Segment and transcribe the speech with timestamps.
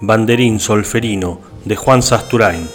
[0.00, 2.68] Banderín Solferino de Juan Sasturain.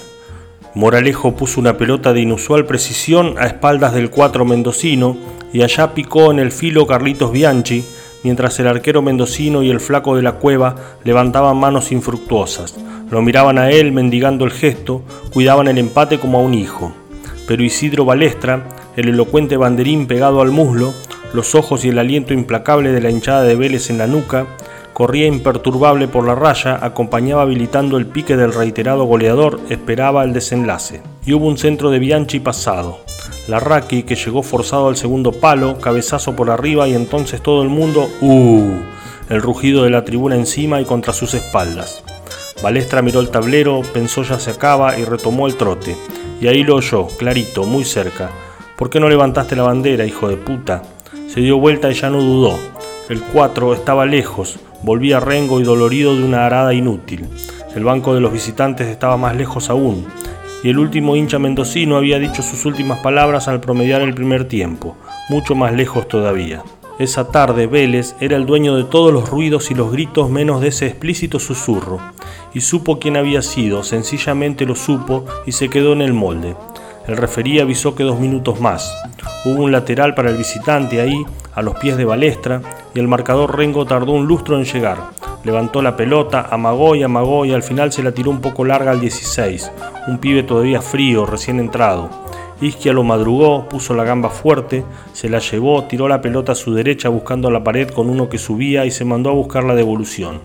[0.76, 5.16] Moralejo puso una pelota de inusual precisión a espaldas del cuatro mendocino
[5.54, 7.86] y allá picó en el filo Carlitos Bianchi,
[8.24, 12.76] mientras el arquero mendocino y el flaco de la cueva levantaban manos infructuosas.
[13.10, 16.92] Lo miraban a él mendigando el gesto, cuidaban el empate como a un hijo.
[17.48, 20.94] Pero Isidro Balestra, el elocuente banderín pegado al muslo,
[21.34, 24.46] los ojos y el aliento implacable de la hinchada de Vélez en la nuca,
[24.94, 31.02] corría imperturbable por la raya, acompañaba habilitando el pique del reiterado goleador, esperaba el desenlace.
[31.26, 33.00] Y hubo un centro de Bianchi pasado.
[33.48, 38.08] Larraqui, que llegó forzado al segundo palo, cabezazo por arriba y entonces todo el mundo
[38.22, 38.70] ¡Uh!
[39.30, 42.04] El rugido de la tribuna encima y contra sus espaldas.
[42.62, 45.98] Balestra miró el tablero, pensó ya se acaba y retomó el trote.
[46.40, 48.30] Y ahí lo oyó, clarito, muy cerca.
[48.78, 50.82] ¿Por qué no levantaste la bandera, hijo de puta?
[51.28, 52.73] Se dio vuelta y ya no dudó.
[53.10, 57.28] El 4 estaba lejos, volvía rengo y dolorido de una arada inútil.
[57.76, 60.06] El banco de los visitantes estaba más lejos aún,
[60.64, 64.96] y el último hincha mendocino había dicho sus últimas palabras al promediar el primer tiempo,
[65.28, 66.64] mucho más lejos todavía.
[66.98, 70.70] Esa tarde Vélez era el dueño de todos los ruidos y los gritos menos de
[70.70, 72.00] ese explícito susurro,
[72.54, 76.56] y supo quién había sido, sencillamente lo supo y se quedó en el molde.
[77.08, 78.94] El referí avisó que dos minutos más.
[79.46, 82.62] Hubo un lateral para el visitante ahí, a los pies de Balestra,
[82.96, 84.98] y el marcador Rengo tardó un lustro en llegar.
[85.44, 88.92] Levantó la pelota, amagó y amagó y al final se la tiró un poco larga
[88.92, 89.70] al 16,
[90.08, 92.10] un pibe todavía frío, recién entrado.
[92.62, 96.74] Isquia lo madrugó, puso la gamba fuerte, se la llevó, tiró la pelota a su
[96.74, 100.40] derecha buscando la pared con uno que subía y se mandó a buscar la devolución.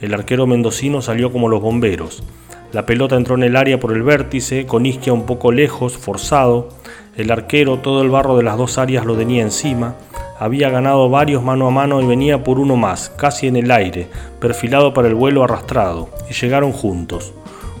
[0.00, 2.24] El arquero mendocino salió como los bomberos.
[2.74, 6.70] La pelota entró en el área por el vértice, con Isquia un poco lejos, forzado.
[7.14, 9.94] El arquero, todo el barro de las dos áreas lo tenía encima.
[10.40, 14.08] Había ganado varios mano a mano y venía por uno más, casi en el aire,
[14.40, 17.32] perfilado para el vuelo arrastrado, y llegaron juntos.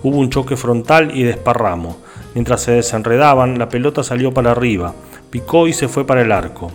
[0.04, 1.96] Hubo un choque frontal y desparramo.
[2.34, 4.94] Mientras se desenredaban, la pelota salió para arriba,
[5.28, 6.70] picó y se fue para el arco.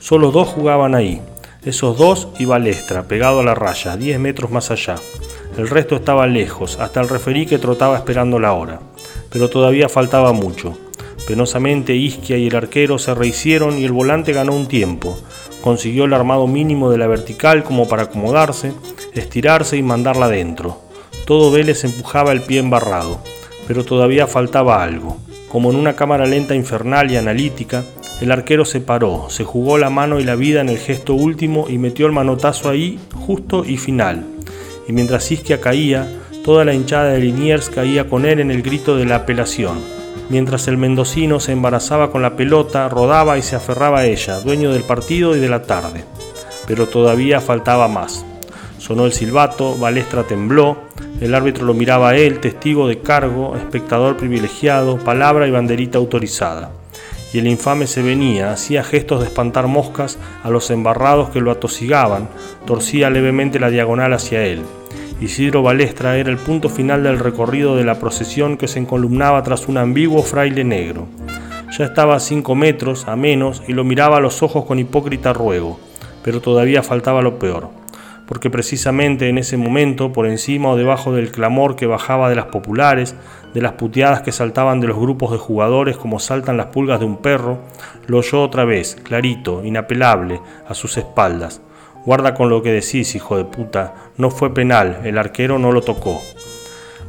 [0.00, 1.22] Solo dos jugaban ahí,
[1.64, 4.96] esos dos y Balestra, pegado a la raya, 10 metros más allá.
[5.60, 8.80] El resto estaba lejos, hasta el referí que trotaba esperando la hora.
[9.30, 10.72] Pero todavía faltaba mucho.
[11.26, 15.18] Penosamente Isquia y el arquero se rehicieron y el volante ganó un tiempo.
[15.60, 18.72] Consiguió el armado mínimo de la vertical como para acomodarse,
[19.12, 20.80] estirarse y mandarla adentro.
[21.26, 23.20] Todo Vélez empujaba el pie embarrado,
[23.68, 25.18] pero todavía faltaba algo.
[25.50, 27.84] Como en una cámara lenta infernal y analítica,
[28.22, 31.66] el arquero se paró, se jugó la mano y la vida en el gesto último
[31.68, 34.24] y metió el manotazo ahí, justo y final.
[34.90, 36.04] Y mientras Isquia caía,
[36.42, 39.78] toda la hinchada de Liniers caía con él en el grito de la apelación
[40.30, 44.72] mientras el mendocino se embarazaba con la pelota, rodaba y se aferraba a ella, dueño
[44.72, 46.04] del partido y de la tarde.
[46.66, 48.24] Pero todavía faltaba más.
[48.78, 50.78] Sonó el silbato, Balestra tembló,
[51.20, 56.70] el árbitro lo miraba a él, testigo de cargo, espectador privilegiado, palabra y banderita autorizada.
[57.32, 61.50] Y el infame se venía, hacía gestos de espantar moscas a los embarrados que lo
[61.50, 62.28] atosigaban,
[62.66, 64.62] torcía levemente la diagonal hacia él.
[65.20, 69.68] Isidro Balestra era el punto final del recorrido de la procesión que se encolumnaba tras
[69.68, 71.08] un ambiguo fraile negro.
[71.76, 75.34] Ya estaba a cinco metros, a menos, y lo miraba a los ojos con hipócrita
[75.34, 75.78] ruego,
[76.24, 77.68] pero todavía faltaba lo peor,
[78.26, 82.46] porque precisamente en ese momento, por encima o debajo del clamor que bajaba de las
[82.46, 83.14] populares,
[83.52, 87.04] de las puteadas que saltaban de los grupos de jugadores como saltan las pulgas de
[87.04, 87.58] un perro,
[88.06, 91.60] lo oyó otra vez, clarito, inapelable, a sus espaldas,
[92.06, 93.94] Guarda con lo que decís, hijo de puta.
[94.16, 96.20] No fue penal, el arquero no lo tocó.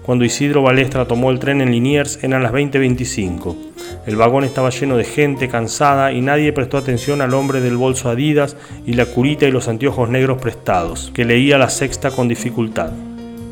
[0.03, 3.55] Cuando Isidro Balestra tomó el tren en Liniers eran las 20.25.
[4.07, 8.09] El vagón estaba lleno de gente cansada y nadie prestó atención al hombre del bolso
[8.09, 12.91] Adidas y la curita y los anteojos negros prestados, que leía la sexta con dificultad.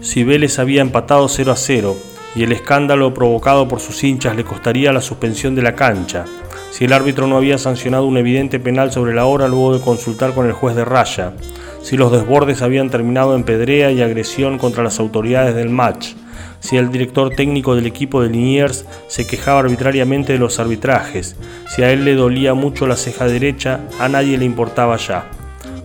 [0.01, 1.95] Cibeles había empatado 0 a 0
[2.35, 6.25] y el escándalo provocado por sus hinchas le costaría la suspensión de la cancha,
[6.71, 10.33] si el árbitro no había sancionado un evidente penal sobre la hora luego de consultar
[10.33, 11.33] con el juez de raya,
[11.81, 16.13] si los desbordes habían terminado en pedrea y agresión contra las autoridades del match,
[16.59, 21.35] si el director técnico del equipo de Liniers se quejaba arbitrariamente de los arbitrajes,
[21.73, 25.29] si a él le dolía mucho la ceja derecha, a nadie le importaba ya.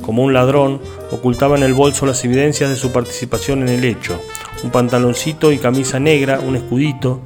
[0.02, 0.80] Como un ladrón,
[1.10, 4.20] ocultaba en el bolso las evidencias de su participación en el hecho,
[4.62, 7.20] un pantaloncito y camisa negra, un escudito.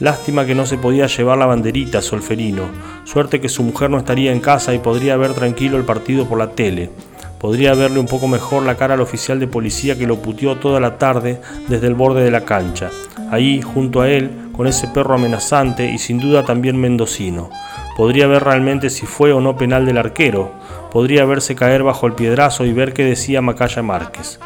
[0.00, 2.64] Lástima que no se podía llevar la banderita, Solferino.
[3.04, 6.38] Suerte que su mujer no estaría en casa y podría ver tranquilo el partido por
[6.38, 6.90] la tele.
[7.38, 10.80] Podría verle un poco mejor la cara al oficial de policía que lo puteó toda
[10.80, 12.90] la tarde desde el borde de la cancha.
[13.30, 17.50] Ahí, junto a él, con ese perro amenazante y sin duda también mendocino.
[17.96, 20.52] Podría ver realmente si fue o no penal del arquero.
[20.90, 24.38] Podría verse caer bajo el piedrazo y ver qué decía Macaya Márquez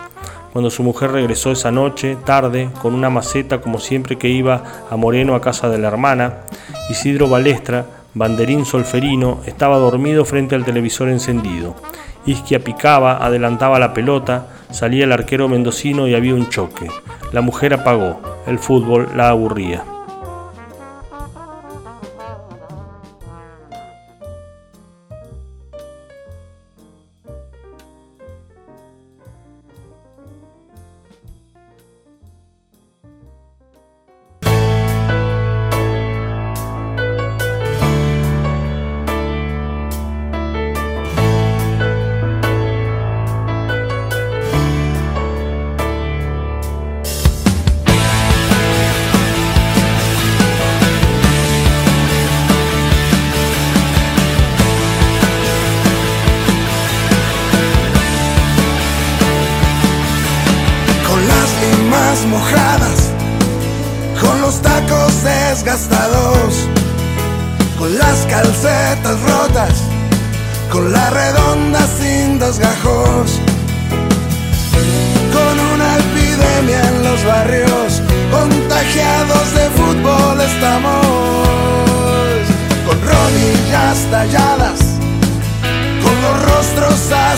[0.56, 4.96] cuando su mujer regresó esa noche, tarde, con una maceta como siempre que iba a
[4.96, 6.38] Moreno a casa de la hermana,
[6.88, 11.76] Isidro Balestra, banderín solferino, estaba dormido frente al televisor encendido.
[12.24, 16.88] Isquia picaba, adelantaba la pelota, salía el arquero mendocino y había un choque.
[17.32, 19.84] La mujer apagó, el fútbol la aburría.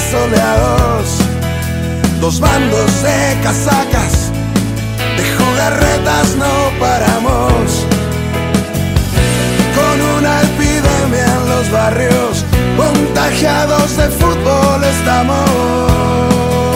[0.00, 1.19] soleados,
[2.21, 4.31] dos bandos de casacas,
[5.17, 7.87] de jugarretas no paramos.
[9.75, 12.45] Con una epidemia en los barrios,
[12.77, 16.68] contagiados de fútbol estamos.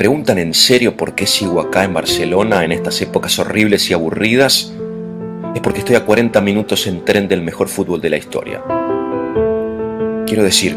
[0.00, 4.72] Preguntan en serio por qué sigo acá en Barcelona en estas épocas horribles y aburridas,
[5.54, 8.62] es porque estoy a 40 minutos en tren del mejor fútbol de la historia.
[10.26, 10.74] Quiero decir,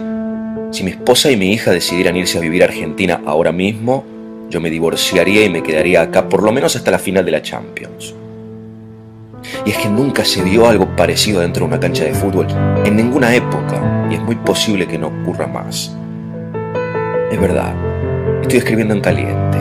[0.72, 4.03] si mi esposa y mi hija decidieran irse a vivir a Argentina ahora mismo,
[4.50, 7.42] yo me divorciaría y me quedaría acá por lo menos hasta la final de la
[7.42, 8.13] Champions.
[9.65, 12.48] Y es que nunca se vio algo parecido dentro de una cancha de fútbol
[12.84, 15.96] en ninguna época y es muy posible que no ocurra más.
[17.32, 17.93] Es verdad,
[18.44, 19.58] estoy escribiendo en caliente.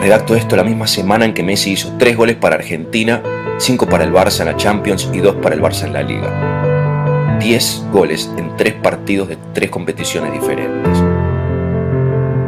[0.00, 3.22] Redacto esto la misma semana en que Messi hizo tres goles para Argentina,
[3.58, 7.38] cinco para el Barça en la Champions y dos para el Barça en la Liga.
[7.40, 10.98] Diez goles en tres partidos de tres competiciones diferentes.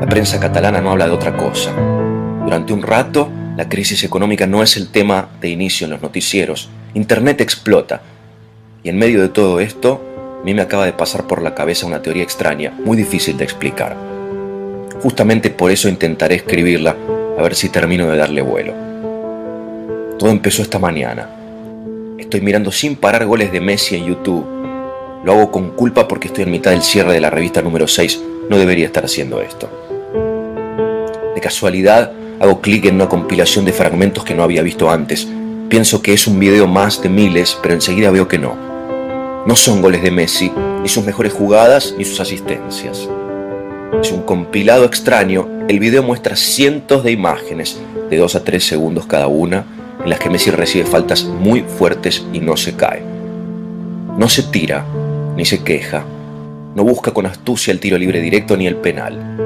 [0.01, 1.73] La prensa catalana no habla de otra cosa.
[2.45, 6.71] Durante un rato, la crisis económica no es el tema de inicio en los noticieros.
[6.95, 8.01] Internet explota.
[8.83, 10.01] Y en medio de todo esto,
[10.41, 13.45] a mí me acaba de pasar por la cabeza una teoría extraña, muy difícil de
[13.45, 14.10] explicar.
[15.03, 16.95] Justamente por eso intentaré escribirla,
[17.39, 18.75] a ver si termino de darle vuelo.
[20.19, 21.27] Todo empezó esta mañana.
[22.19, 24.45] Estoy mirando sin parar goles de Messi en YouTube.
[25.25, 28.23] Lo hago con culpa porque estoy en mitad del cierre de la revista número 6.
[28.51, 29.71] No debería estar haciendo esto.
[31.35, 35.27] De casualidad, hago clic en una compilación de fragmentos que no había visto antes.
[35.71, 38.55] Pienso que es un video más de miles, pero enseguida veo que no.
[39.47, 40.53] No son goles de Messi,
[40.83, 43.09] ni sus mejores jugadas, ni sus asistencias.
[43.99, 45.49] Es un compilado extraño.
[45.69, 49.65] El video muestra cientos de imágenes, de 2 a 3 segundos cada una,
[50.03, 53.03] en las que Messi recibe faltas muy fuertes y no se cae.
[54.17, 54.85] No se tira,
[55.37, 56.05] ni se queja.
[56.75, 59.41] No busca con astucia el tiro libre directo ni el penal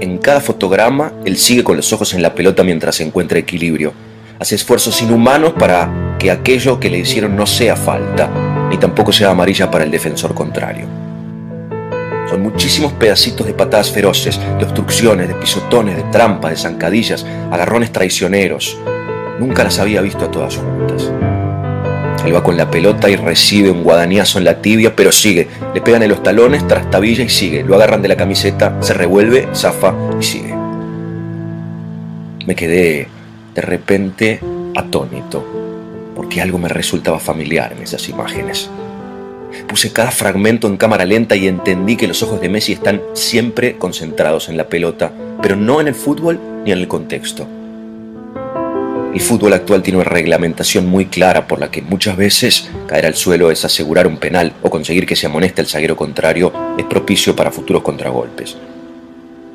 [0.00, 3.92] en cada fotograma, él sigue con los ojos en la pelota mientras encuentra equilibrio.
[4.38, 8.30] Hace esfuerzos inhumanos para que aquello que le hicieron no sea falta,
[8.70, 10.99] ni tampoco sea amarilla para el defensor contrario.
[12.30, 17.90] Son muchísimos pedacitos de patadas feroces, de obstrucciones, de pisotones, de trampas, de zancadillas, agarrones
[17.90, 18.78] traicioneros.
[19.40, 21.10] Nunca las había visto a todas juntas.
[22.24, 25.48] Él va con la pelota y recibe un guadañazo en la tibia, pero sigue.
[25.74, 27.64] Le pegan en los talones, trastabilla y sigue.
[27.64, 30.54] Lo agarran de la camiseta, se revuelve, zafa y sigue.
[32.46, 33.08] Me quedé
[33.56, 34.40] de repente
[34.76, 35.44] atónito,
[36.14, 38.70] porque algo me resultaba familiar en esas imágenes.
[39.68, 43.76] Puse cada fragmento en cámara lenta y entendí que los ojos de Messi están siempre
[43.76, 47.46] concentrados en la pelota, pero no en el fútbol ni en el contexto.
[49.12, 53.16] El fútbol actual tiene una reglamentación muy clara por la que muchas veces caer al
[53.16, 57.34] suelo es asegurar un penal o conseguir que se amoneste el zaguero contrario es propicio
[57.34, 58.56] para futuros contragolpes.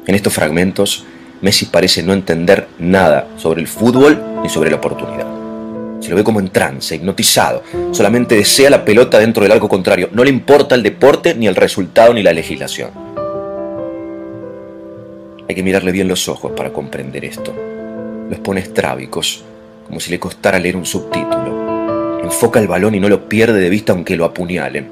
[0.07, 1.05] En estos fragmentos,
[1.41, 5.44] Messi parece no entender nada sobre el fútbol ni sobre la oportunidad.
[5.99, 7.63] Se lo ve como en trance, hipnotizado.
[7.91, 10.09] Solamente desea la pelota dentro del arco contrario.
[10.11, 12.91] No le importa el deporte, ni el resultado, ni la legislación.
[15.47, 17.53] Hay que mirarle bien los ojos para comprender esto
[18.29, 19.43] los pone estrábicos,
[19.87, 22.19] como si le costara leer un subtítulo.
[22.23, 24.89] Enfoca el balón y no lo pierde de vista aunque lo apuñalen.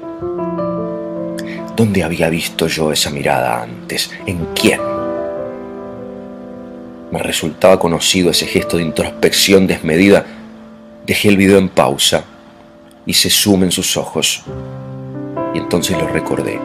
[1.76, 4.10] ¿Dónde había visto yo esa mirada antes?
[4.26, 4.80] ¿En quién?
[7.10, 10.24] Me resultaba conocido ese gesto de introspección desmedida.
[11.06, 12.24] Dejé el video en pausa
[13.04, 14.42] y se sumen sus ojos.
[15.52, 16.58] Y entonces lo recordé.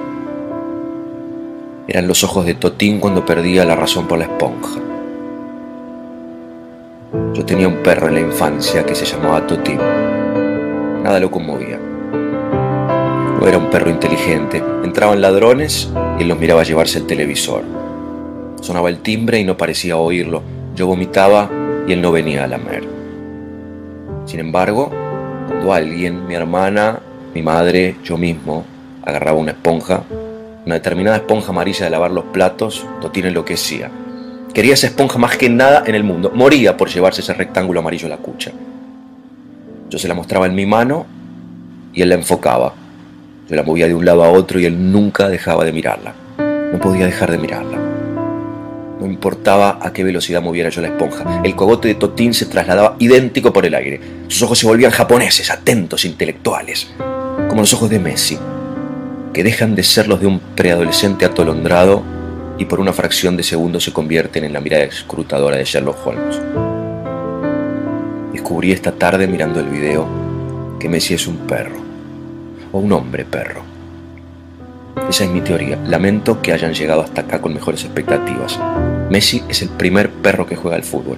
[1.89, 4.79] Eran los ojos de Totín cuando perdía la razón por la esponja.
[7.33, 9.79] Yo tenía un perro en la infancia que se llamaba Totín.
[11.03, 11.77] Nada lo conmovía.
[11.77, 14.63] No era un perro inteligente.
[14.85, 17.63] Entraban ladrones y él los miraba llevarse el televisor.
[18.61, 20.43] Sonaba el timbre y no parecía oírlo.
[20.77, 21.49] Yo vomitaba
[21.85, 22.98] y él no venía a lamer.
[24.29, 24.91] Sin embargo,
[25.47, 26.99] cuando alguien, mi hermana,
[27.33, 28.63] mi madre, yo mismo,
[29.03, 30.03] agarraba una esponja,
[30.67, 33.89] una determinada esponja amarilla de lavar los platos, Totín enloquecía
[34.53, 36.31] Quería esa esponja más que nada en el mundo.
[36.35, 38.51] Moría por llevarse ese rectángulo amarillo a la cucha.
[39.89, 41.07] Yo se la mostraba en mi mano
[41.91, 42.75] y él la enfocaba.
[43.49, 46.13] Yo la movía de un lado a otro y él nunca dejaba de mirarla.
[46.71, 47.88] No podía dejar de mirarla.
[48.99, 51.41] No importaba a qué velocidad moviera yo la esponja.
[51.43, 54.01] El cogote de Totín se trasladaba idéntico por el aire.
[54.27, 56.91] Sus ojos se volvían japoneses, atentos, intelectuales,
[57.47, 58.37] como los ojos de Messi,
[59.33, 62.03] que dejan de ser los de un preadolescente atolondrado
[62.57, 66.41] y por una fracción de segundo se convierten en la mirada escrutadora de Sherlock Holmes.
[68.33, 70.07] Descubrí esta tarde mirando el video
[70.77, 71.77] que Messi es un perro,
[72.73, 73.78] o un hombre perro.
[75.09, 75.75] Esa es mi teoría.
[75.87, 78.59] Lamento que hayan llegado hasta acá con mejores expectativas.
[79.09, 81.17] Messi es el primer perro que juega al fútbol.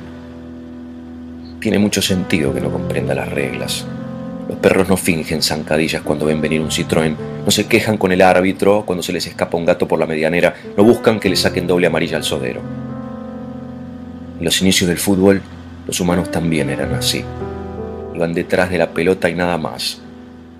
[1.59, 3.85] Tiene mucho sentido que no comprenda las reglas.
[4.47, 8.21] Los perros no fingen zancadillas cuando ven venir un Citroën, no se quejan con el
[8.21, 11.67] árbitro cuando se les escapa un gato por la medianera, no buscan que le saquen
[11.67, 12.61] doble amarilla al sodero.
[14.39, 15.41] En los inicios del fútbol,
[15.85, 17.25] los humanos también eran así.
[18.15, 20.01] Iban detrás de la pelota y nada más.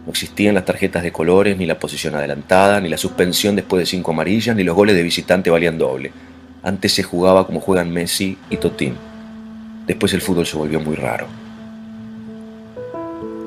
[0.06, 3.86] No existían las tarjetas de colores, ni la posición adelantada, ni la suspensión después de
[3.86, 6.12] cinco amarillas, ni los goles de visitante valían doble.
[6.64, 8.96] Antes se jugaba como juegan Messi y Totín.
[9.86, 11.28] Después el fútbol se volvió muy raro.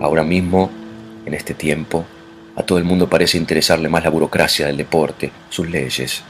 [0.01, 0.71] Ahora mismo,
[1.27, 2.05] en este tiempo,
[2.57, 6.23] a todo el mundo parece interesarle más la burocracia del deporte, sus leyes.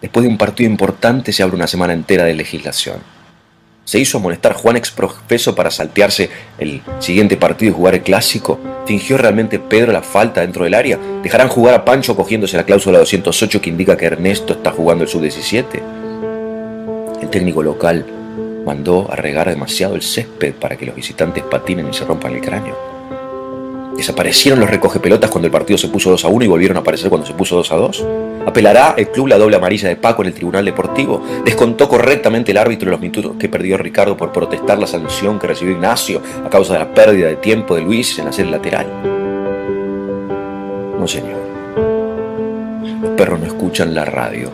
[0.00, 3.13] Después de un partido importante se abre una semana entera de legislación.
[3.84, 8.58] ¿Se hizo amonestar Juan exprofeso para saltearse el siguiente partido y jugar el clásico?
[8.86, 10.98] ¿Fingió realmente Pedro la falta dentro del área?
[11.22, 15.10] ¿Dejarán jugar a Pancho cogiéndose la cláusula 208 que indica que Ernesto está jugando el
[15.10, 15.82] sub-17?
[17.20, 18.06] El técnico local
[18.64, 22.40] mandó a regar demasiado el césped para que los visitantes patinen y se rompan el
[22.40, 22.93] cráneo.
[23.96, 27.08] ¿Desaparecieron los recogepelotas cuando el partido se puso 2 a 1 y volvieron a aparecer
[27.08, 28.06] cuando se puso 2 a 2?
[28.46, 31.24] ¿Apelará el club la doble amarilla de Paco en el Tribunal Deportivo?
[31.44, 35.74] ¿Descontó correctamente el árbitro los minutos que perdió Ricardo por protestar la sanción que recibió
[35.74, 38.86] Ignacio a causa de la pérdida de tiempo de Luis en hacer el lateral?
[40.98, 41.38] No, señor.
[43.00, 44.50] Los perros no escuchan la radio,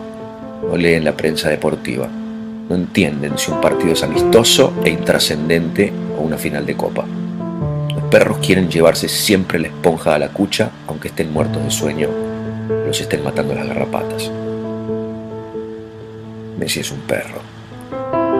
[0.69, 6.21] no leen la prensa deportiva, no entienden si un partido es amistoso e intrascendente o
[6.21, 7.05] una final de copa
[8.11, 12.09] perros quieren llevarse siempre la esponja a la cucha, aunque estén muertos de sueño,
[12.85, 14.29] los estén matando las garrapatas.
[16.59, 17.39] Messi es un perro.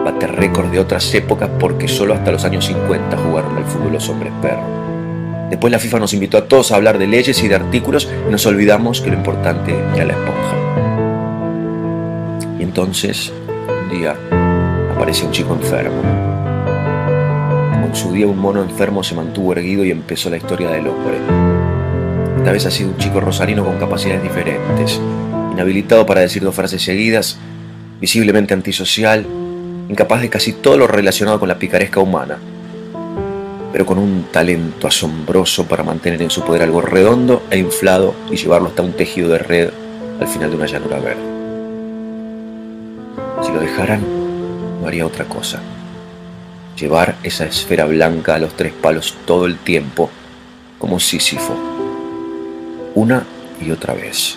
[0.04, 4.08] Bate récord de otras épocas porque solo hasta los años 50 jugaron al fútbol los
[4.10, 4.66] hombres perros.
[5.48, 8.30] Después la FIFA nos invitó a todos a hablar de leyes y de artículos y
[8.30, 10.56] nos olvidamos que lo importante era la esponja.
[12.60, 14.16] Y entonces, un día,
[14.94, 16.21] aparece un chico enfermo
[17.92, 21.18] en su día un mono enfermo se mantuvo erguido y empezó la historia del hombre.
[22.38, 24.98] Esta vez ha sido un chico rosarino con capacidades diferentes,
[25.52, 27.36] inhabilitado para decir dos frases seguidas,
[28.00, 29.26] visiblemente antisocial,
[29.90, 32.38] incapaz de casi todo lo relacionado con la picaresca humana,
[33.72, 38.36] pero con un talento asombroso para mantener en su poder algo redondo e inflado y
[38.36, 39.70] llevarlo hasta un tejido de red
[40.18, 41.22] al final de una llanura verde.
[43.42, 44.00] Si lo dejaran,
[44.80, 45.60] no haría otra cosa
[46.76, 50.10] llevar esa esfera blanca a los tres palos todo el tiempo,
[50.78, 51.54] como Sísifo,
[52.94, 53.24] una
[53.60, 54.36] y otra vez.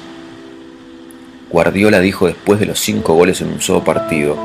[1.50, 4.38] Guardiola dijo después de los cinco goles en un solo partido,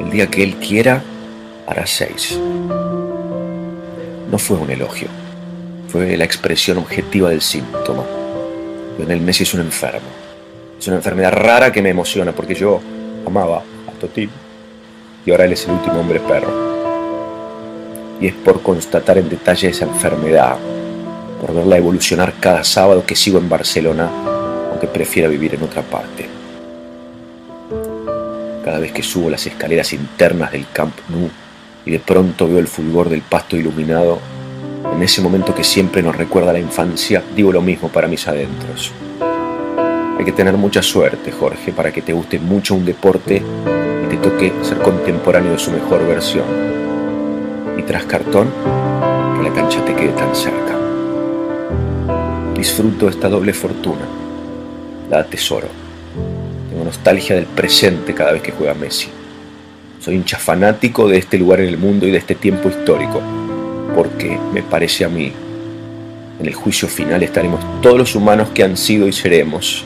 [0.00, 1.02] el día que él quiera,
[1.66, 2.38] hará seis.
[4.30, 5.08] No fue un elogio,
[5.88, 8.04] fue la expresión objetiva del síntoma.
[8.98, 10.08] Lionel Messi es un enfermo.
[10.78, 12.80] Es una enfermedad rara que me emociona porque yo
[13.26, 14.30] amaba a Totín
[15.24, 16.71] y ahora él es el último hombre perro
[18.22, 20.56] y es por constatar en detalle esa enfermedad,
[21.40, 24.08] por verla evolucionar cada sábado que sigo en Barcelona,
[24.70, 26.28] aunque prefiera vivir en otra parte.
[28.64, 31.28] Cada vez que subo las escaleras internas del Camp Nou
[31.84, 34.20] y de pronto veo el fulgor del pasto iluminado,
[34.94, 38.92] en ese momento que siempre nos recuerda la infancia, digo lo mismo para mis adentros.
[40.16, 43.42] Hay que tener mucha suerte, Jorge, para que te guste mucho un deporte
[44.04, 46.72] y te toque ser contemporáneo de su mejor versión
[47.78, 48.48] y tras cartón
[49.36, 50.76] que la cancha te quede tan cerca.
[52.54, 54.06] Disfruto esta doble fortuna,
[55.10, 55.68] la tesoro.
[56.70, 59.08] Tengo nostalgia del presente cada vez que juega Messi.
[60.00, 63.20] Soy hincha fanático de este lugar en el mundo y de este tiempo histórico,
[63.94, 65.32] porque me parece a mí,
[66.40, 69.84] en el juicio final estaremos todos los humanos que han sido y seremos,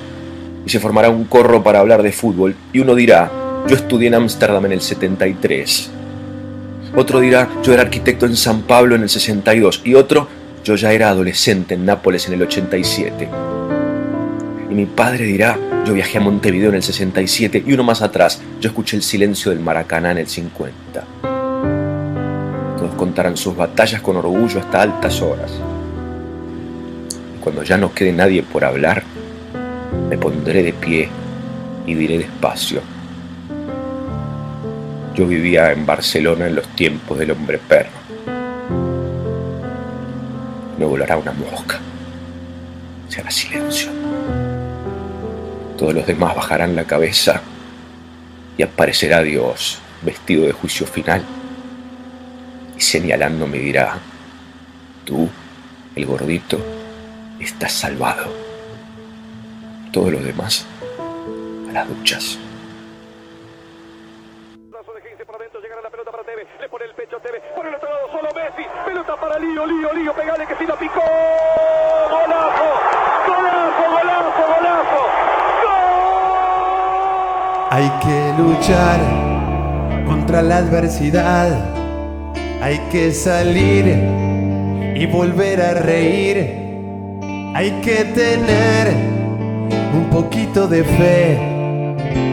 [0.64, 3.30] y se formará un corro para hablar de fútbol, y uno dirá,
[3.68, 5.90] yo estudié en Ámsterdam en el 73,
[6.96, 9.82] otro dirá, yo era arquitecto en San Pablo en el 62.
[9.84, 10.28] Y otro,
[10.64, 13.28] yo ya era adolescente en Nápoles en el 87.
[14.70, 18.40] Y mi padre dirá, yo viajé a Montevideo en el 67 y uno más atrás,
[18.60, 21.04] yo escuché el silencio del Maracaná en el 50.
[22.78, 25.52] Todos contarán sus batallas con orgullo hasta altas horas.
[27.36, 29.02] Y cuando ya no quede nadie por hablar,
[30.08, 31.10] me pondré de pie
[31.86, 32.95] y diré despacio
[35.16, 37.88] yo vivía en Barcelona en los tiempos del hombre perro.
[40.78, 41.80] No volará una mosca.
[43.08, 43.90] Se hará silencio.
[45.78, 47.40] Todos los demás bajarán la cabeza
[48.58, 51.22] y aparecerá Dios vestido de juicio final
[52.76, 53.98] y señalándome dirá,
[55.06, 55.30] tú,
[55.94, 56.58] el gordito,
[57.40, 58.30] estás salvado.
[59.92, 60.66] Todos los demás
[61.70, 62.38] a las duchas.
[67.36, 70.66] Teve, por el otro lado solo Messi, pelota para Lío, Lío, Lío, pegale que si
[70.66, 71.02] la picó,
[72.10, 72.64] golazo,
[73.26, 75.02] golazo, golazo, golazo,
[75.62, 75.78] ¡Gol!
[77.70, 79.00] Hay que luchar
[80.06, 81.48] contra la adversidad,
[82.62, 83.86] hay que salir
[84.94, 86.36] y volver a reír,
[87.54, 88.94] hay que tener
[89.94, 91.38] un poquito de fe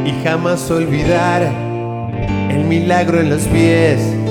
[0.06, 4.23] y jamás olvidar el milagro en los pies.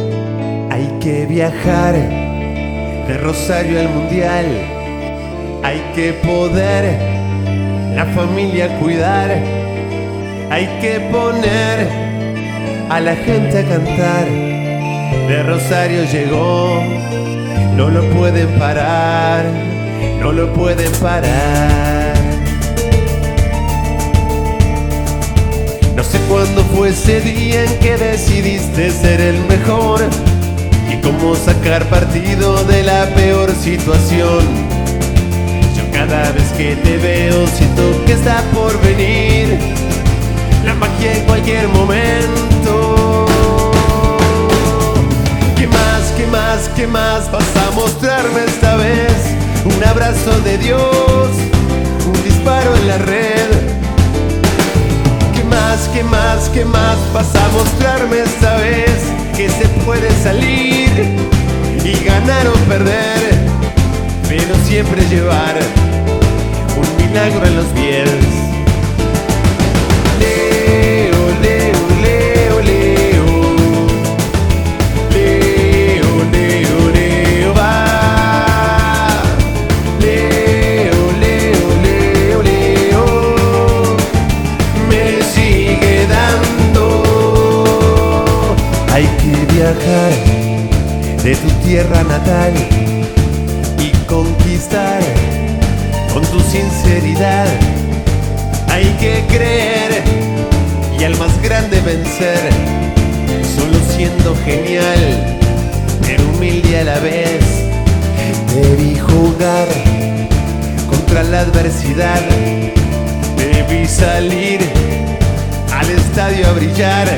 [1.02, 4.46] Que viajar de Rosario al Mundial.
[5.64, 6.96] Hay que poder
[7.96, 9.30] la familia cuidar.
[10.48, 11.88] Hay que poner
[12.88, 14.26] a la gente a cantar.
[15.26, 16.84] De Rosario llegó,
[17.76, 19.44] no lo pueden parar,
[20.20, 22.14] no lo pueden parar.
[25.96, 30.00] No sé cuándo fue ese día en que decidiste ser el mejor
[30.92, 34.40] y cómo sacar partido de la peor situación.
[35.76, 39.58] Yo cada vez que te veo siento que está por venir
[40.64, 43.26] la magia en cualquier momento.
[45.56, 49.16] ¿Qué más, qué más, qué más vas a mostrarme esta vez?
[49.64, 51.30] Un abrazo de Dios,
[52.06, 53.72] un disparo en la red
[55.52, 59.21] más, qué más, qué más vas a mostrarme esta vez?
[59.42, 60.88] Que se puede salir
[61.84, 63.18] y ganar o perder,
[64.28, 65.56] pero siempre llevar
[66.76, 68.41] un milagro en los pies.
[91.22, 92.52] De tu tierra natal
[93.78, 95.00] y conquistar
[96.12, 97.46] con tu sinceridad.
[98.68, 100.02] Hay que creer
[100.98, 102.38] y al más grande vencer,
[103.56, 105.38] solo siendo genial,
[106.02, 107.42] pero humilde a la vez.
[108.54, 109.68] Debí jugar
[110.90, 112.20] contra la adversidad,
[113.38, 114.60] debí salir
[115.72, 117.08] al estadio a brillar,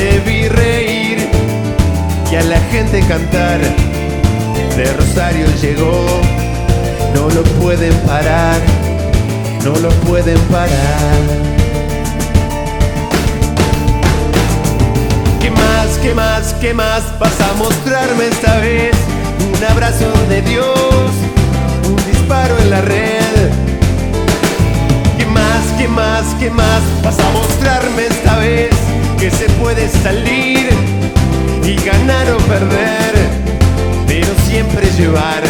[0.00, 1.28] debí reír
[2.32, 3.60] y a la gente cantar.
[4.76, 6.06] De Rosario llegó,
[7.14, 8.58] no lo pueden parar,
[9.62, 11.20] no lo pueden parar.
[15.40, 18.96] ¿Qué más, qué más, qué más vas a mostrarme esta vez?
[19.54, 21.10] Un abrazo de Dios,
[21.86, 23.50] un disparo en la red.
[25.18, 28.89] ¿Qué más, qué más, qué más vas a mostrarme esta vez?
[29.20, 30.70] Que se puede salir
[31.62, 33.12] y ganar o perder,
[34.06, 35.42] pero siempre llevar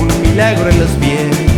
[0.00, 1.51] un milagro en los pies.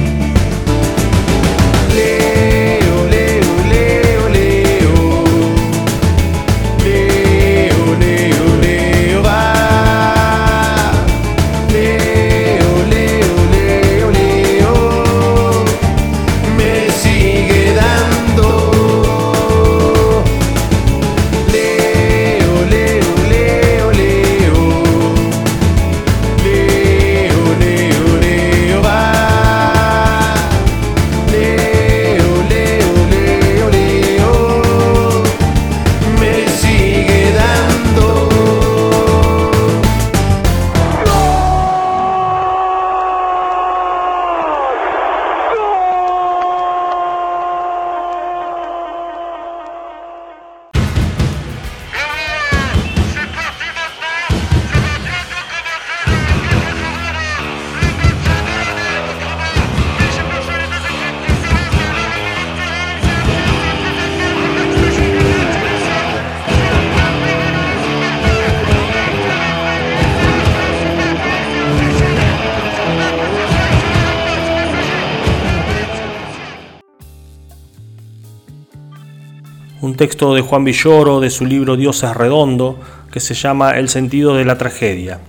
[79.97, 82.79] Texto de Juan Villoro de su libro Dios es redondo,
[83.13, 85.21] que se llama El sentido de la tragedia.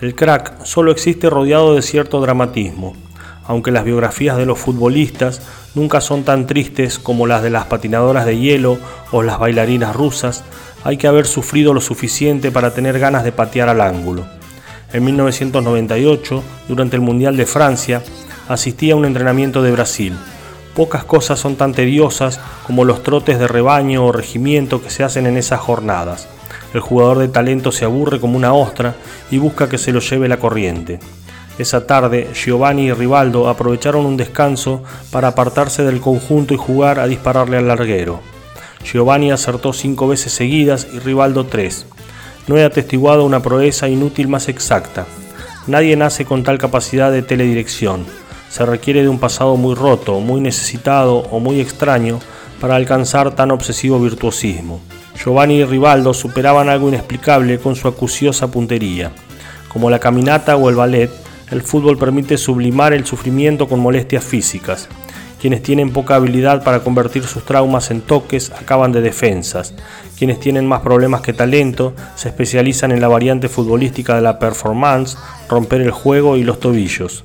[0.00, 2.94] El crack solo existe rodeado de cierto dramatismo,
[3.44, 5.42] aunque las biografías de los futbolistas
[5.74, 8.78] nunca son tan tristes como las de las patinadoras de hielo
[9.12, 10.44] o las bailarinas rusas,
[10.84, 14.26] hay que haber sufrido lo suficiente para tener ganas de patear al ángulo.
[14.92, 18.02] En 1998, durante el Mundial de Francia,
[18.48, 20.14] asistí a un entrenamiento de Brasil
[20.78, 25.26] Pocas cosas son tan tediosas como los trotes de rebaño o regimiento que se hacen
[25.26, 26.28] en esas jornadas.
[26.72, 28.94] El jugador de talento se aburre como una ostra
[29.28, 31.00] y busca que se lo lleve la corriente.
[31.58, 37.08] Esa tarde, Giovanni y Rivaldo aprovecharon un descanso para apartarse del conjunto y jugar a
[37.08, 38.20] dispararle al larguero.
[38.84, 41.86] Giovanni acertó cinco veces seguidas y Rivaldo tres.
[42.46, 45.06] No he atestiguado una proeza inútil más exacta.
[45.66, 48.06] Nadie nace con tal capacidad de teledirección
[48.48, 52.20] se requiere de un pasado muy roto, muy necesitado o muy extraño
[52.60, 54.80] para alcanzar tan obsesivo virtuosismo.
[55.14, 59.10] Giovanni y Rivaldo superaban algo inexplicable con su acuciosa puntería.
[59.68, 61.10] Como la caminata o el ballet,
[61.50, 64.88] el fútbol permite sublimar el sufrimiento con molestias físicas.
[65.40, 69.72] Quienes tienen poca habilidad para convertir sus traumas en toques acaban de defensas.
[70.18, 75.16] Quienes tienen más problemas que talento se especializan en la variante futbolística de la performance,
[75.48, 77.24] romper el juego y los tobillos.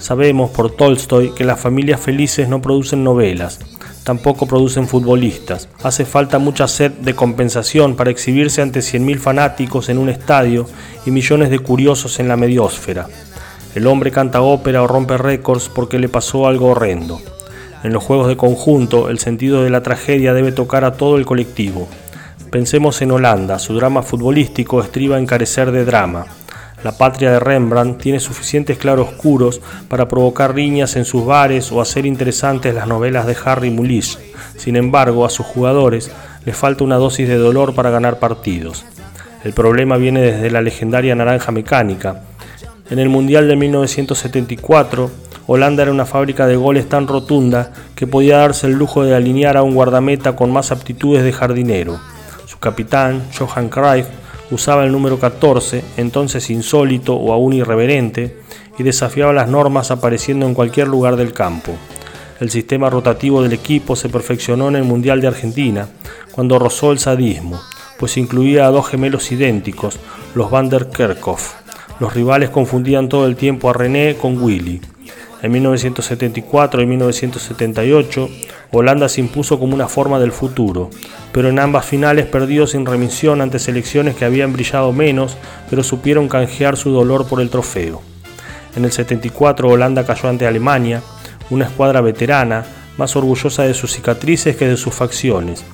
[0.00, 3.60] Sabemos por Tolstoy que las familias felices no producen novelas,
[4.02, 5.68] tampoco producen futbolistas.
[5.82, 10.66] Hace falta mucha sed de compensación para exhibirse ante 100.000 fanáticos en un estadio
[11.04, 13.08] y millones de curiosos en la mediosfera.
[13.74, 17.20] El hombre canta ópera o rompe récords porque le pasó algo horrendo.
[17.84, 21.26] En los juegos de conjunto, el sentido de la tragedia debe tocar a todo el
[21.26, 21.88] colectivo.
[22.50, 26.26] Pensemos en Holanda, su drama futbolístico estriba en carecer de drama.
[26.82, 32.06] La patria de Rembrandt tiene suficientes claroscuros para provocar riñas en sus bares o hacer
[32.06, 34.18] interesantes las novelas de Harry Mulisch.
[34.56, 36.10] Sin embargo, a sus jugadores
[36.46, 38.84] les falta una dosis de dolor para ganar partidos.
[39.44, 42.22] El problema viene desde la legendaria naranja mecánica.
[42.88, 45.10] En el Mundial de 1974,
[45.46, 49.56] Holanda era una fábrica de goles tan rotunda que podía darse el lujo de alinear
[49.56, 52.00] a un guardameta con más aptitudes de jardinero.
[52.46, 54.06] Su capitán, Johan Cruyff,
[54.50, 58.36] usaba el número 14, entonces insólito o aún irreverente,
[58.78, 61.72] y desafiaba las normas apareciendo en cualquier lugar del campo.
[62.40, 65.88] El sistema rotativo del equipo se perfeccionó en el Mundial de Argentina,
[66.32, 67.60] cuando rozó el sadismo,
[67.98, 69.98] pues incluía a dos gemelos idénticos,
[70.34, 71.54] los Van der Kerkhoff.
[72.00, 74.80] Los rivales confundían todo el tiempo a René con Willy.
[75.42, 78.28] En 1974 y 1978,
[78.72, 80.90] Holanda se impuso como una forma del futuro,
[81.32, 85.38] pero en ambas finales perdió sin remisión ante selecciones que habían brillado menos,
[85.70, 88.02] pero supieron canjear su dolor por el trofeo.
[88.76, 91.02] En el 74 Holanda cayó ante Alemania,
[91.48, 92.64] una escuadra veterana,
[92.98, 95.64] más orgullosa de sus cicatrices que de sus facciones.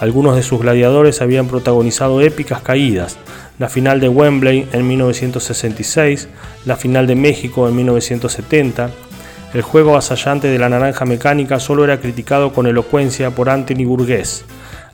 [0.00, 3.18] Algunos de sus gladiadores habían protagonizado épicas caídas,
[3.58, 6.28] la final de Wembley en 1966,
[6.64, 8.90] la final de México en 1970,
[9.52, 14.44] el juego asallante de la naranja mecánica solo era criticado con elocuencia por Anthony Burgess,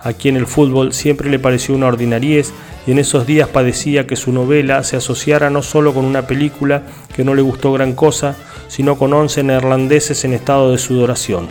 [0.01, 2.53] a quien el fútbol siempre le pareció una ordinariez
[2.87, 6.83] y en esos días padecía que su novela se asociara no solo con una película
[7.15, 8.35] que no le gustó gran cosa,
[8.69, 11.49] sino con once neerlandeses en estado de sudoración.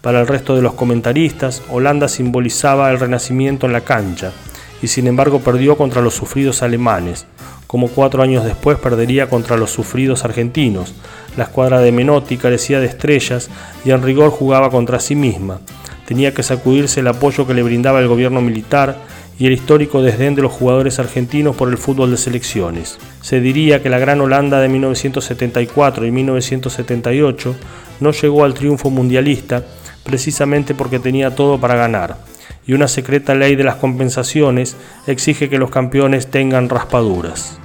[0.00, 4.32] Para el resto de los comentaristas, Holanda simbolizaba el renacimiento en la cancha,
[4.80, 7.26] y sin embargo perdió contra los sufridos alemanes,
[7.66, 10.94] como cuatro años después perdería contra los sufridos argentinos.
[11.36, 13.50] La escuadra de Menotti carecía de estrellas
[13.84, 15.60] y en rigor jugaba contra sí misma.
[16.06, 18.96] Tenía que sacudirse el apoyo que le brindaba el gobierno militar
[19.38, 22.98] y el histórico desdén de los jugadores argentinos por el fútbol de selecciones.
[23.22, 27.56] Se diría que la gran Holanda de 1974 y 1978
[28.00, 29.64] no llegó al triunfo mundialista
[30.02, 32.16] precisamente porque tenía todo para ganar,
[32.66, 37.59] y una secreta ley de las compensaciones exige que los campeones tengan raspaduras.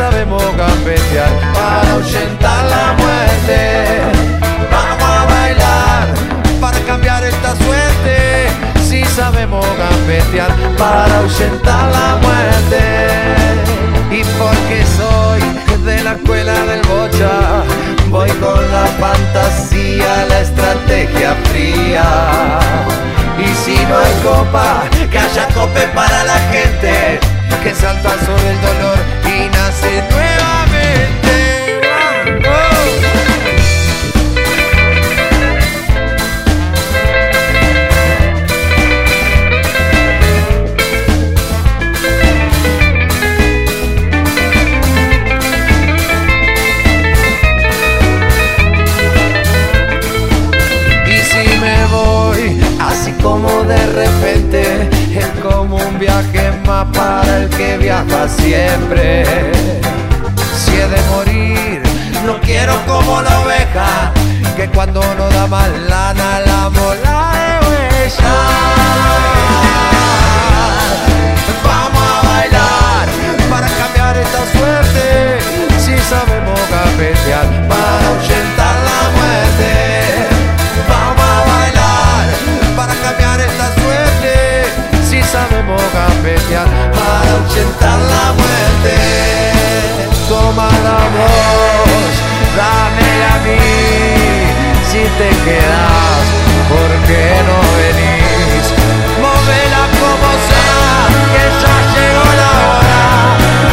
[0.00, 3.60] sabemos gambetear para ahuyentar la muerte.
[4.72, 6.06] Vamos a bailar
[6.58, 8.48] para cambiar esta suerte.
[8.88, 12.82] Si sabemos gambetear para ahuyentar la muerte.
[14.10, 15.42] Y porque soy
[15.84, 17.34] de la escuela del bocha,
[18.08, 22.08] voy con la fantasía, la estrategia fría.
[23.38, 28.60] Y si no hay copa, que haya cope para la gente que salta sobre el
[28.60, 30.40] dolor y nace nuevamente.
[52.80, 54.49] Así como de repente,
[55.60, 59.24] como un viaje más para el que viaja siempre.
[60.56, 61.82] Si he de morir,
[62.24, 64.10] no quiero como la oveja,
[64.56, 68.36] que cuando no da más lana la mola de huella.
[71.62, 73.06] Vamos a bailar
[73.50, 75.38] para cambiar esta suerte,
[75.84, 78.59] si sabemos capetear para 80.
[85.76, 88.94] Para ahuyentar la muerte.
[90.28, 92.12] Toma la voz,
[92.56, 93.64] dámela a mí,
[94.90, 96.24] si te quedas,
[96.70, 98.64] ¿por qué no venís?
[99.20, 100.94] Móvela como sea,
[101.32, 103.04] que ya llegó la hora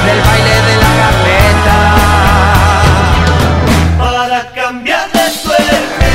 [0.05, 1.79] del baile de la gambeta.
[3.99, 6.12] Para cambiar de suerte.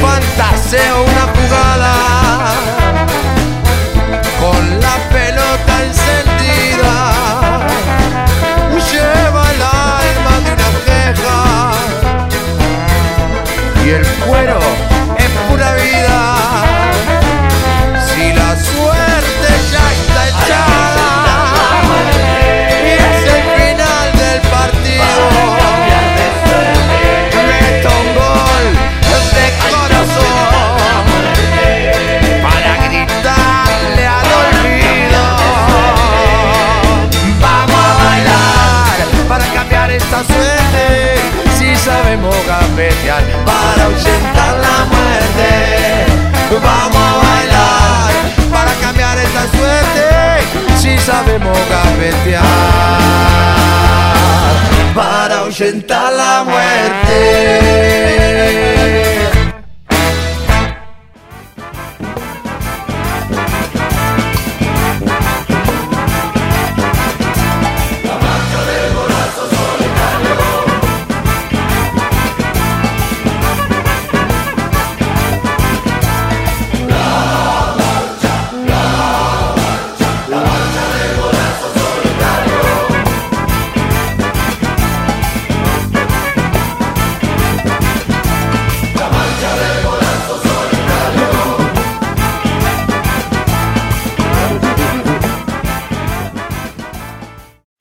[0.00, 1.09] Fantaseo
[55.60, 55.99] 80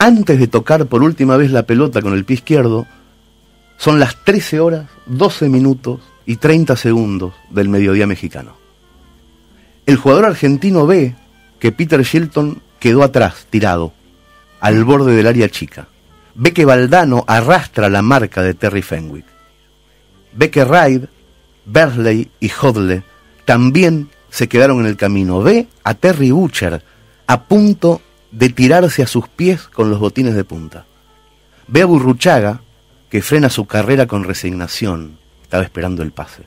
[0.09, 2.87] Antes de tocar por última vez la pelota con el pie izquierdo,
[3.77, 8.53] son las 13 horas, 12 minutos y 30 segundos del mediodía mexicano.
[9.85, 11.13] El jugador argentino ve
[11.59, 13.93] que Peter Shilton quedó atrás, tirado,
[14.59, 15.87] al borde del área chica.
[16.33, 19.25] Ve que Valdano arrastra la marca de Terry Fenwick.
[20.33, 21.03] Ve que Reid,
[21.67, 23.03] Berley y Hodle
[23.45, 25.43] también se quedaron en el camino.
[25.43, 26.81] Ve a Terry Butcher
[27.27, 30.85] a punto de tirarse a sus pies con los botines de punta.
[31.67, 32.61] Ve a Burruchaga,
[33.09, 36.43] que frena su carrera con resignación, estaba esperando el pase.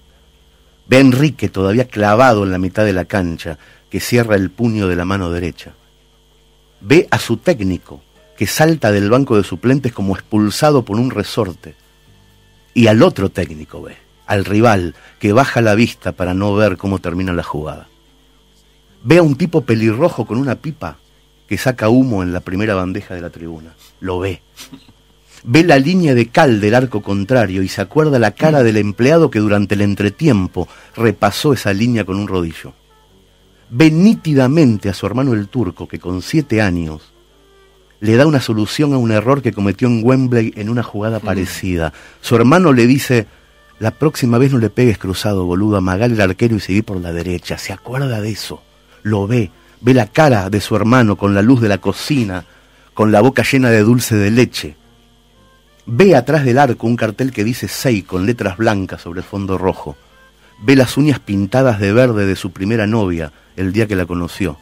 [0.86, 3.58] Ve a Enrique todavía clavado en la mitad de la cancha,
[3.90, 5.72] que cierra el puño de la mano derecha.
[6.80, 8.02] Ve a su técnico,
[8.36, 11.74] que salta del banco de suplentes como expulsado por un resorte.
[12.74, 13.96] Y al otro técnico ve,
[14.26, 17.88] al rival, que baja la vista para no ver cómo termina la jugada.
[19.04, 20.96] Ve a un tipo pelirrojo con una pipa
[21.46, 23.74] que saca humo en la primera bandeja de la tribuna.
[24.00, 24.42] Lo ve.
[25.44, 29.30] Ve la línea de cal del arco contrario y se acuerda la cara del empleado
[29.30, 32.74] que durante el entretiempo repasó esa línea con un rodillo.
[33.70, 37.12] Ve nítidamente a su hermano el turco que con siete años
[38.00, 41.92] le da una solución a un error que cometió en Wembley en una jugada parecida.
[42.20, 43.26] Su hermano le dice,
[43.78, 47.12] la próxima vez no le pegues cruzado, boludo, amagar el arquero y seguir por la
[47.12, 47.58] derecha.
[47.58, 48.60] Se acuerda de eso.
[49.02, 52.44] Lo ve, ve la cara de su hermano con la luz de la cocina,
[52.94, 54.76] con la boca llena de dulce de leche.
[55.86, 59.96] Ve atrás del arco un cartel que dice Sei con letras blancas sobre fondo rojo.
[60.62, 64.56] Ve las uñas pintadas de verde de su primera novia el día que la conoció.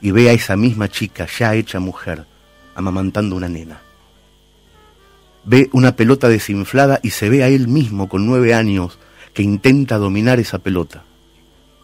[0.00, 2.24] Y ve a esa misma chica ya hecha mujer,
[2.74, 3.80] amamantando una nena.
[5.44, 8.98] Ve una pelota desinflada y se ve a él mismo con nueve años
[9.32, 11.04] que intenta dominar esa pelota.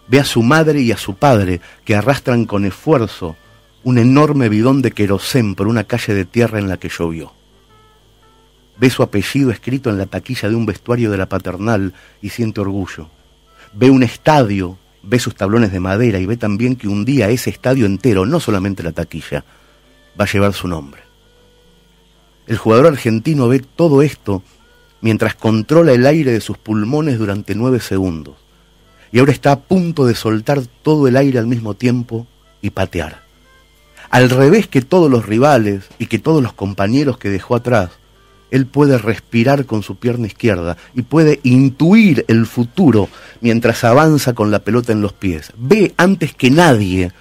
[0.09, 3.37] Ve a su madre y a su padre que arrastran con esfuerzo
[3.85, 7.33] un enorme bidón de querosén por una calle de tierra en la que llovió.
[8.79, 12.61] Ve su apellido escrito en la taquilla de un vestuario de la paternal y siente
[12.61, 13.09] orgullo.
[13.73, 17.51] Ve un estadio, ve sus tablones de madera y ve también que un día ese
[17.51, 19.45] estadio entero, no solamente la taquilla,
[20.19, 21.03] va a llevar su nombre.
[22.47, 24.43] El jugador argentino ve todo esto
[25.01, 28.37] mientras controla el aire de sus pulmones durante nueve segundos.
[29.15, 32.27] Y ahora está a punto de soltar todo el aire al mismo tiempo
[32.61, 33.23] y patear.
[34.11, 37.91] Al revés que todos los rivales y que todos los compañeros que dejó atrás,
[38.51, 43.09] él puede respirar con su pierna izquierda y puede intuir el futuro
[43.41, 45.53] mientras avanza con la pelota en los pies.
[45.57, 47.13] Ve antes que nadie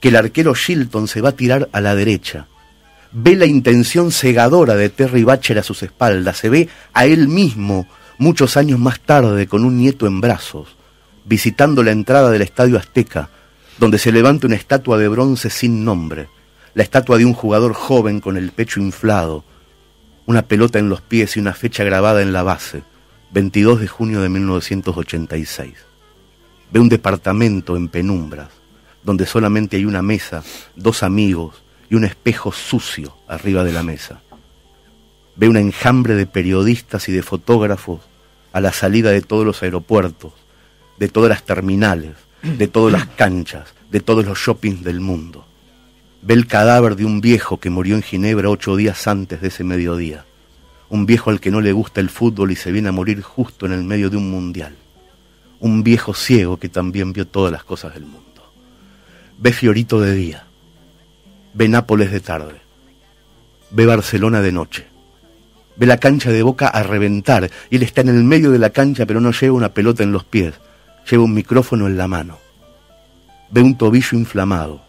[0.00, 2.48] que el arquero Shilton se va a tirar a la derecha.
[3.12, 6.38] Ve la intención cegadora de Terry Batcher a sus espaldas.
[6.38, 7.86] Se ve a él mismo
[8.18, 10.76] muchos años más tarde con un nieto en brazos,
[11.26, 13.28] visitando la entrada del Estadio Azteca,
[13.78, 16.28] donde se levanta una estatua de bronce sin nombre,
[16.74, 19.44] la estatua de un jugador joven con el pecho inflado,
[20.24, 22.82] una pelota en los pies y una fecha grabada en la base,
[23.32, 25.74] 22 de junio de 1986.
[26.70, 28.48] Ve un departamento en penumbras,
[29.02, 30.42] donde solamente hay una mesa,
[30.74, 34.20] dos amigos y un espejo sucio arriba de la mesa.
[35.36, 38.00] Ve un enjambre de periodistas y de fotógrafos
[38.52, 40.32] a la salida de todos los aeropuertos,
[40.98, 45.44] de todas las terminales, de todas las canchas, de todos los shoppings del mundo.
[46.22, 49.64] Ve el cadáver de un viejo que murió en Ginebra ocho días antes de ese
[49.64, 50.24] mediodía.
[50.88, 53.66] Un viejo al que no le gusta el fútbol y se viene a morir justo
[53.66, 54.74] en el medio de un mundial.
[55.60, 58.26] Un viejo ciego que también vio todas las cosas del mundo.
[59.38, 60.46] Ve Fiorito de día.
[61.54, 62.60] Ve Nápoles de tarde.
[63.70, 64.86] Ve Barcelona de noche.
[65.76, 68.70] Ve la cancha de boca a reventar y él está en el medio de la
[68.70, 70.54] cancha pero no lleva una pelota en los pies,
[71.10, 72.38] lleva un micrófono en la mano.
[73.50, 74.86] Ve un tobillo inflamado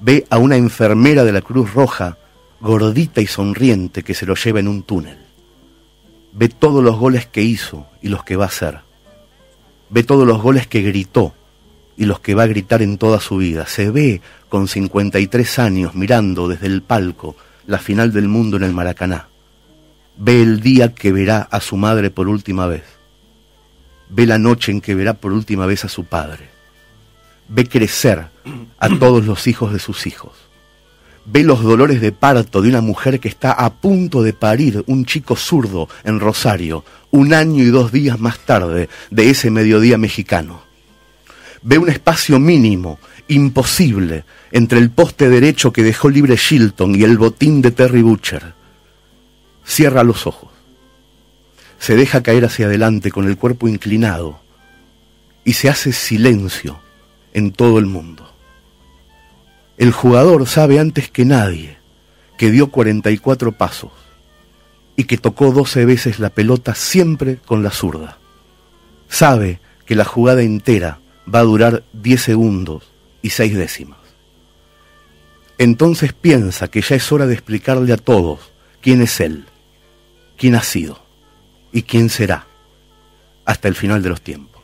[0.00, 2.18] ve a una enfermera de la Cruz Roja,
[2.60, 5.18] gordita y sonriente, que se lo lleva en un túnel.
[6.32, 8.80] Ve todos los goles que hizo y los que va a hacer.
[9.88, 11.32] Ve todos los goles que gritó
[11.96, 13.66] y los que va a gritar en toda su vida.
[13.66, 17.36] Se ve con 53 años mirando desde el palco
[17.66, 19.28] la final del mundo en el Maracaná.
[20.16, 22.82] Ve el día que verá a su madre por última vez.
[24.14, 26.54] Ve la noche en que verá por última vez a su padre
[27.48, 28.26] ve crecer
[28.78, 30.32] a todos los hijos de sus hijos.
[31.26, 35.06] Ve los dolores de parto de una mujer que está a punto de parir un
[35.06, 40.62] chico zurdo en Rosario, un año y dos días más tarde de ese mediodía mexicano.
[41.62, 42.98] Ve un espacio mínimo,
[43.28, 48.52] imposible, entre el poste derecho que dejó libre Shilton y el botín de Terry Butcher.
[49.64, 50.53] Cierra los ojos.
[51.84, 54.40] Se deja caer hacia adelante con el cuerpo inclinado
[55.44, 56.80] y se hace silencio
[57.34, 58.32] en todo el mundo.
[59.76, 61.76] El jugador sabe antes que nadie
[62.38, 63.92] que dio 44 pasos
[64.96, 68.16] y que tocó 12 veces la pelota siempre con la zurda.
[69.10, 72.84] Sabe que la jugada entera va a durar 10 segundos
[73.20, 73.98] y 6 décimas.
[75.58, 79.44] Entonces piensa que ya es hora de explicarle a todos quién es él,
[80.38, 81.03] quién ha sido
[81.74, 82.46] y quién será
[83.44, 84.62] hasta el final de los tiempos.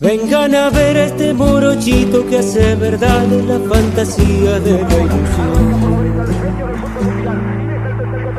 [0.00, 6.24] Vengan a ver a este morochito que hace verdad la fantasía de la ilusión.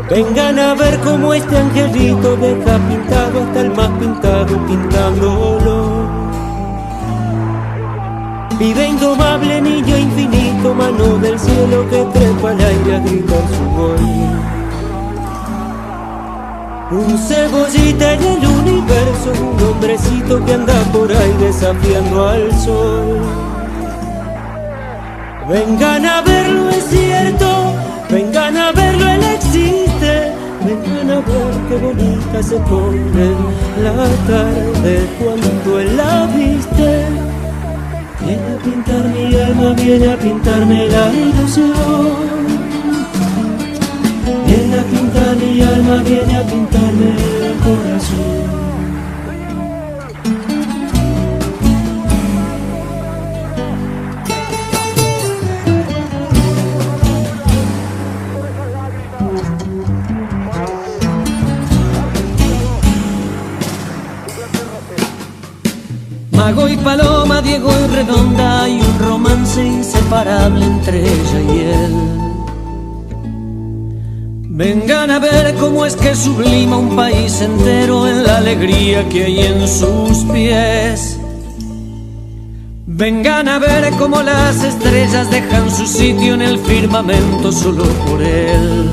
[0.10, 6.10] Vengan a ver cómo este angelito deja pintado hasta el más pintado pintándolo.
[8.60, 14.65] Vive indomable niño infinito, mano del cielo que trepa al aire a gritar su gol.
[16.92, 23.22] Un cebollita en el universo, un hombrecito que anda por ahí desafiando al sol.
[25.50, 27.74] Vengan a verlo, es cierto,
[28.10, 30.32] vengan a verlo, él existe.
[30.64, 33.34] Vengan a ver qué bonita se pone
[33.82, 37.06] la tarde cuando él la viste.
[38.22, 42.65] Viene a pintar mi alma, viene a pintarme la ilusión.
[45.76, 47.10] Alma, viene a pintarme
[47.48, 48.66] el corazón.
[66.32, 72.25] Mago y Paloma, Diego y Redonda, hay un romance inseparable entre ella y él.
[74.58, 79.40] Vengan a ver cómo es que sublima un país entero en la alegría que hay
[79.42, 81.20] en sus pies.
[82.88, 88.90] Vengan a ver cómo las estrellas dejan su sitio en el firmamento solo por él.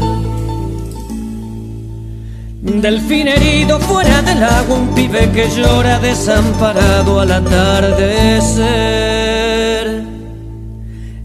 [2.63, 8.63] Delfín herido fuera del agua, un pibe que llora desamparado al atardecer.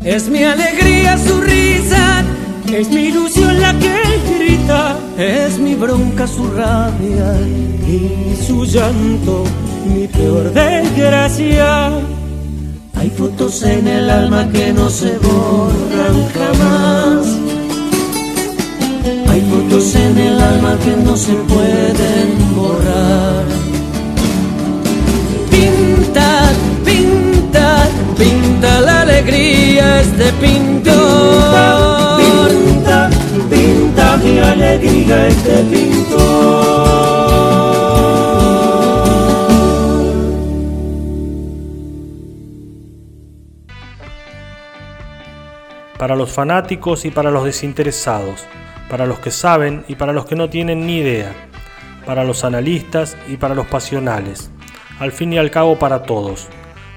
[0.04, 2.24] Es mi alegría su risa,
[2.74, 3.96] es mi ilusión la que
[4.38, 7.34] grita, es mi bronca su rabia
[7.88, 9.44] y su llanto,
[9.94, 11.92] mi peor desgracia.
[12.96, 17.28] Hay fotos en el alma que no se borran jamás.
[19.30, 23.46] Hay fotos en el alma que no se pueden borrar.
[25.52, 26.52] Pinta,
[26.84, 27.88] pinta,
[28.18, 31.97] pinta la alegría este pintor.
[34.80, 35.64] Este
[45.98, 48.46] para los fanáticos y para los desinteresados,
[48.88, 51.34] para los que saben y para los que no tienen ni idea,
[52.06, 54.52] para los analistas y para los pasionales,
[55.00, 56.50] al fin y al cabo para todos.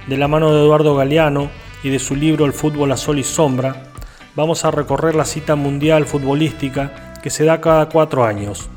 [0.07, 1.49] De la mano de Eduardo Galeano
[1.83, 3.85] y de su libro El fútbol a sol y sombra,
[4.37, 8.69] vamos a recorrer la cita mundial futbolística que se da cada cuatro años.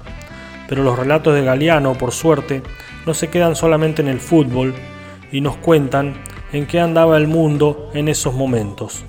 [0.67, 2.61] Pero los relatos de Galeano, por suerte,
[3.05, 4.73] no se quedan solamente en el fútbol
[5.31, 6.15] y nos cuentan
[6.51, 9.05] en qué andaba el mundo en esos momentos.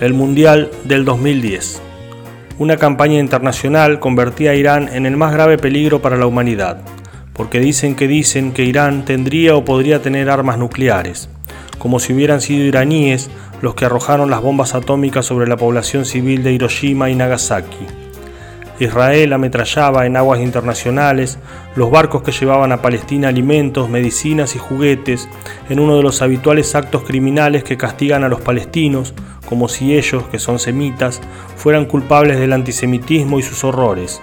[0.00, 1.85] el Mundial del 2010.
[2.58, 6.78] Una campaña internacional convertía a Irán en el más grave peligro para la humanidad,
[7.34, 11.28] porque dicen que dicen que Irán tendría o podría tener armas nucleares,
[11.78, 13.28] como si hubieran sido iraníes
[13.60, 17.86] los que arrojaron las bombas atómicas sobre la población civil de Hiroshima y Nagasaki.
[18.78, 21.38] Israel ametrallaba en aguas internacionales
[21.76, 25.28] los barcos que llevaban a Palestina alimentos, medicinas y juguetes
[25.68, 29.12] en uno de los habituales actos criminales que castigan a los palestinos
[29.46, 31.20] como si ellos, que son semitas,
[31.56, 34.20] fueran culpables del antisemitismo y sus horrores.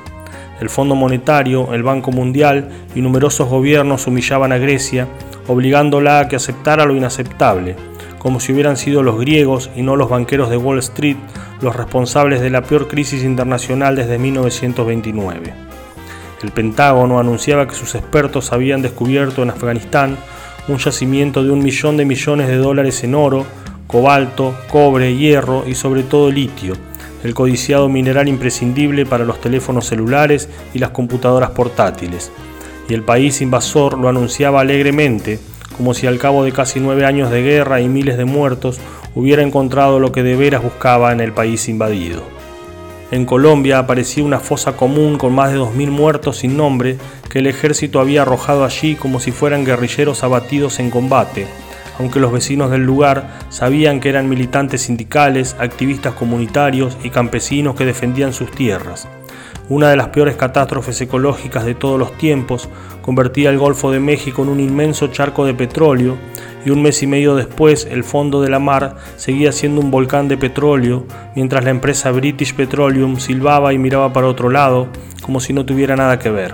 [0.61, 5.07] El Fondo Monetario, el Banco Mundial y numerosos gobiernos humillaban a Grecia,
[5.47, 7.75] obligándola a que aceptara lo inaceptable,
[8.19, 11.17] como si hubieran sido los griegos y no los banqueros de Wall Street
[11.61, 15.53] los responsables de la peor crisis internacional desde 1929.
[16.43, 20.17] El Pentágono anunciaba que sus expertos habían descubierto en Afganistán
[20.67, 23.45] un yacimiento de un millón de millones de dólares en oro,
[23.93, 26.73] cobalto, cobre, hierro y sobre todo litio,
[27.23, 32.31] el codiciado mineral imprescindible para los teléfonos celulares y las computadoras portátiles.
[32.89, 35.39] Y el país invasor lo anunciaba alegremente,
[35.77, 38.79] como si al cabo de casi nueve años de guerra y miles de muertos
[39.13, 42.23] hubiera encontrado lo que de veras buscaba en el país invadido.
[43.11, 46.97] En Colombia aparecía una fosa común con más de 2.000 muertos sin nombre
[47.29, 51.45] que el ejército había arrojado allí como si fueran guerrilleros abatidos en combate,
[51.99, 57.85] aunque los vecinos del lugar sabían que eran militantes sindicales, activistas comunitarios y campesinos que
[57.85, 59.07] defendían sus tierras.
[59.69, 62.67] Una de las peores catástrofes ecológicas de todos los tiempos
[63.01, 66.17] convertía el Golfo de México en un inmenso charco de petróleo
[66.65, 70.27] y un mes y medio después el fondo de la mar seguía siendo un volcán
[70.27, 74.87] de petróleo, mientras la empresa British Petroleum silbaba y miraba para otro lado
[75.21, 76.53] como si no tuviera nada que ver.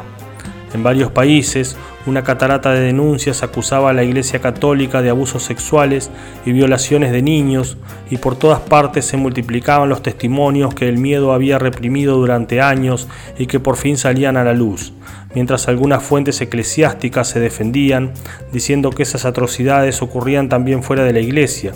[0.74, 1.78] En varios países,
[2.10, 6.10] una catarata de denuncias acusaba a la Iglesia Católica de abusos sexuales
[6.46, 7.78] y violaciones de niños,
[8.10, 13.08] y por todas partes se multiplicaban los testimonios que el miedo había reprimido durante años
[13.38, 14.92] y que por fin salían a la luz,
[15.36, 18.14] mientras algunas fuentes eclesiásticas se defendían,
[18.52, 21.74] diciendo que esas atrocidades ocurrían también fuera de la Iglesia,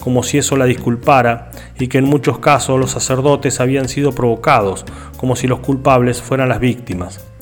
[0.00, 4.86] como si eso la disculpara, y que en muchos casos los sacerdotes habían sido provocados,
[5.18, 7.33] como si los culpables fueran las víctimas.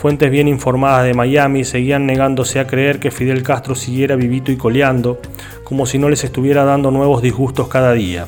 [0.00, 4.56] Fuentes bien informadas de Miami seguían negándose a creer que Fidel Castro siguiera vivito y
[4.56, 5.20] coleando,
[5.62, 8.26] como si no les estuviera dando nuevos disgustos cada día.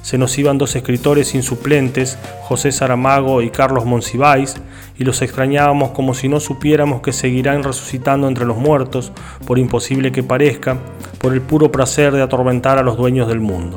[0.00, 4.56] Se nos iban dos escritores insuplentes, José Saramago y Carlos Monsiváis,
[4.98, 9.12] y los extrañábamos como si no supiéramos que seguirán resucitando entre los muertos,
[9.46, 10.78] por imposible que parezca,
[11.18, 13.76] por el puro placer de atormentar a los dueños del mundo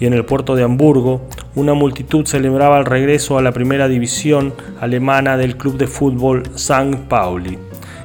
[0.00, 1.20] y en el puerto de Hamburgo,
[1.54, 6.96] una multitud celebraba el regreso a la primera división alemana del club de fútbol St.
[7.08, 7.58] Pauli,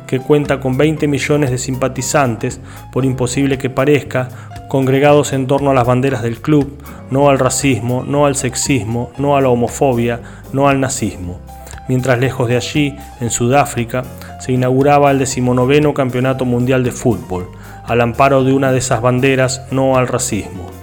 [0.06, 2.60] que cuenta con 20 millones de simpatizantes,
[2.92, 4.30] por imposible que parezca,
[4.68, 6.78] congregados en torno a las banderas del club,
[7.10, 10.20] no al racismo, no al sexismo, no a la homofobia,
[10.52, 11.40] no al nazismo.
[11.88, 14.04] Mientras lejos de allí, en Sudáfrica,
[14.40, 17.48] se inauguraba el decimonoveno Campeonato Mundial de Fútbol,
[17.86, 20.75] al amparo de una de esas banderas, no al racismo.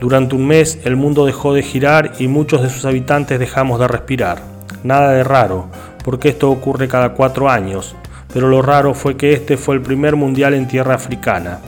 [0.00, 3.86] Durante un mes el mundo dejó de girar y muchos de sus habitantes dejamos de
[3.86, 4.42] respirar.
[4.82, 5.66] Nada de raro,
[6.02, 7.94] porque esto ocurre cada cuatro años,
[8.32, 11.58] pero lo raro fue que este fue el primer mundial en tierra africana.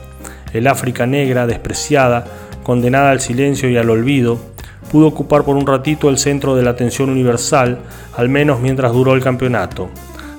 [0.51, 2.25] El África negra, despreciada,
[2.63, 4.39] condenada al silencio y al olvido,
[4.91, 7.79] pudo ocupar por un ratito el centro de la atención universal,
[8.17, 9.89] al menos mientras duró el campeonato.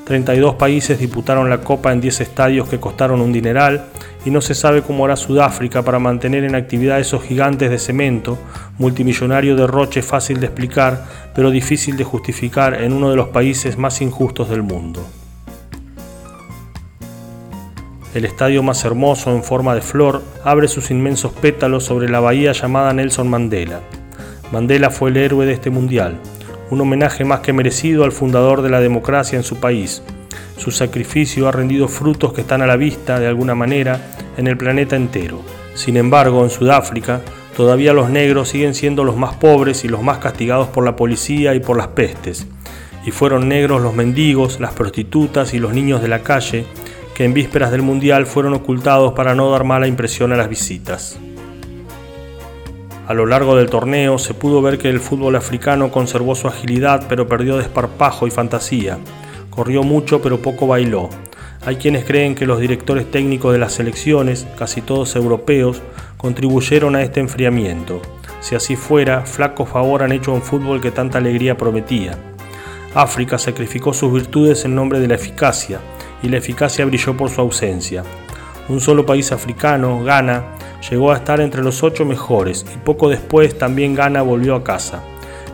[0.04, 3.86] 32 países disputaron la Copa en 10 estadios que costaron un dineral
[4.26, 8.38] y no se sabe cómo hará Sudáfrica para mantener en actividad esos gigantes de cemento,
[8.78, 14.02] multimillonario derroche fácil de explicar, pero difícil de justificar en uno de los países más
[14.02, 15.04] injustos del mundo.
[18.14, 22.52] El estadio más hermoso en forma de flor abre sus inmensos pétalos sobre la bahía
[22.52, 23.80] llamada Nelson Mandela.
[24.52, 26.20] Mandela fue el héroe de este mundial,
[26.74, 30.02] un homenaje más que merecido al fundador de la democracia en su país.
[30.56, 34.00] Su sacrificio ha rendido frutos que están a la vista, de alguna manera,
[34.36, 35.40] en el planeta entero.
[35.74, 37.22] Sin embargo, en Sudáfrica,
[37.56, 41.54] todavía los negros siguen siendo los más pobres y los más castigados por la policía
[41.54, 42.46] y por las pestes.
[43.06, 46.66] Y fueron negros los mendigos, las prostitutas y los niños de la calle,
[47.14, 51.18] que en vísperas del Mundial fueron ocultados para no dar mala impresión a las visitas.
[53.06, 57.04] A lo largo del torneo se pudo ver que el fútbol africano conservó su agilidad
[57.06, 58.98] pero perdió desparpajo y fantasía.
[59.50, 61.10] Corrió mucho pero poco bailó.
[61.66, 65.82] Hay quienes creen que los directores técnicos de las selecciones, casi todos europeos,
[66.16, 68.00] contribuyeron a este enfriamiento.
[68.40, 72.18] Si así fuera, flaco favor han hecho un fútbol que tanta alegría prometía.
[72.94, 75.78] África sacrificó sus virtudes en nombre de la eficacia,
[76.22, 78.02] y la eficacia brilló por su ausencia.
[78.68, 80.44] Un solo país africano, Ghana,
[80.90, 85.02] llegó a estar entre los ocho mejores y poco después también Ghana volvió a casa.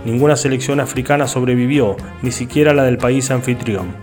[0.05, 3.95] Ninguna selección africana sobrevivió, ni siquiera la del país anfitrión.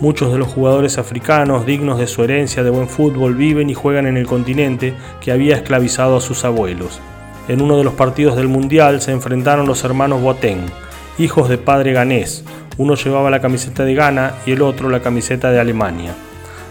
[0.00, 4.06] Muchos de los jugadores africanos, dignos de su herencia de buen fútbol, viven y juegan
[4.06, 7.00] en el continente que había esclavizado a sus abuelos.
[7.48, 10.66] En uno de los partidos del Mundial se enfrentaron los hermanos Boateng,
[11.18, 12.44] hijos de padre ganés.
[12.76, 16.14] Uno llevaba la camiseta de Ghana y el otro la camiseta de Alemania.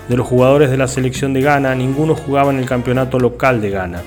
[0.07, 3.71] De los jugadores de la selección de Ghana, ninguno jugaba en el campeonato local de
[3.71, 4.03] Ghana.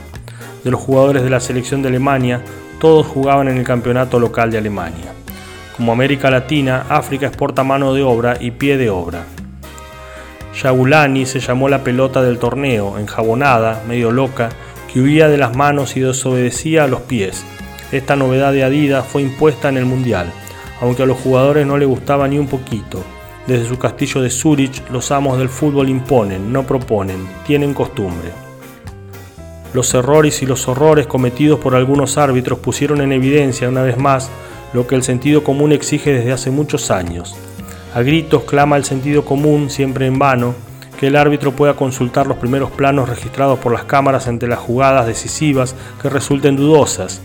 [0.62, 2.40] De los jugadores de la selección de Alemania,
[2.80, 5.12] todos jugaban en el campeonato local de Alemania.
[5.76, 9.24] Como América Latina, África exporta mano de obra y pie de obra.
[10.62, 14.51] Yagulani se llamó la pelota del torneo, enjabonada, medio loca,
[14.92, 17.44] que huía de las manos y desobedecía a los pies.
[17.90, 20.32] Esta novedad de Adidas fue impuesta en el Mundial,
[20.80, 23.03] aunque a los jugadores no le gustaba ni un poquito.
[23.49, 28.28] Desde su castillo de Zurich, los amos del fútbol imponen, no proponen, tienen costumbre.
[29.72, 34.28] Los errores y los horrores cometidos por algunos árbitros pusieron en evidencia una vez más
[34.74, 37.36] lo que el sentido común exige desde hace muchos años.
[37.94, 40.55] A gritos clama el sentido común, siempre en vano,
[41.01, 45.07] que el árbitro pueda consultar los primeros planos registrados por las cámaras ante las jugadas
[45.07, 47.22] decisivas que resulten dudosas,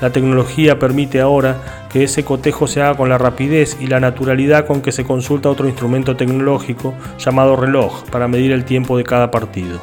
[0.00, 4.66] la tecnología permite ahora que ese cotejo se haga con la rapidez y la naturalidad
[4.66, 9.30] con que se consulta otro instrumento tecnológico llamado reloj para medir el tiempo de cada
[9.30, 9.80] partido.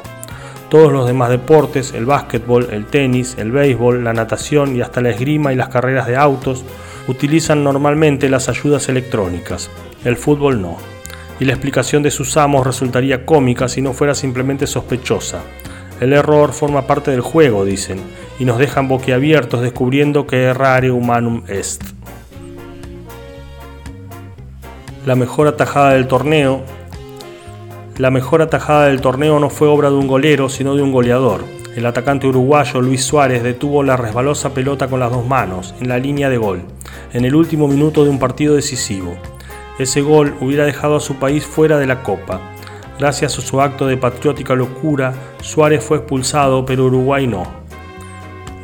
[0.68, 5.10] Todos los demás deportes, el básquetbol, el tenis, el béisbol, la natación y hasta la
[5.10, 6.64] esgrima y las carreras de autos,
[7.06, 9.70] utilizan normalmente las ayudas electrónicas.
[10.04, 10.78] El fútbol no.
[11.40, 15.42] Y la explicación de sus amos resultaría cómica si no fuera simplemente sospechosa.
[16.00, 18.00] El error forma parte del juego, dicen,
[18.38, 21.82] y nos dejan boquiabiertos descubriendo que errare humanum est.
[25.06, 26.62] La mejor atajada del torneo.
[27.96, 31.44] La mejor atajada del torneo no fue obra de un golero, sino de un goleador.
[31.76, 35.98] El atacante uruguayo Luis Suárez detuvo la resbalosa pelota con las dos manos, en la
[35.98, 36.62] línea de gol,
[37.12, 39.16] en el último minuto de un partido decisivo.
[39.78, 42.40] Ese gol hubiera dejado a su país fuera de la Copa.
[42.98, 47.44] Gracias a su acto de patriótica locura, Suárez fue expulsado, pero Uruguay no.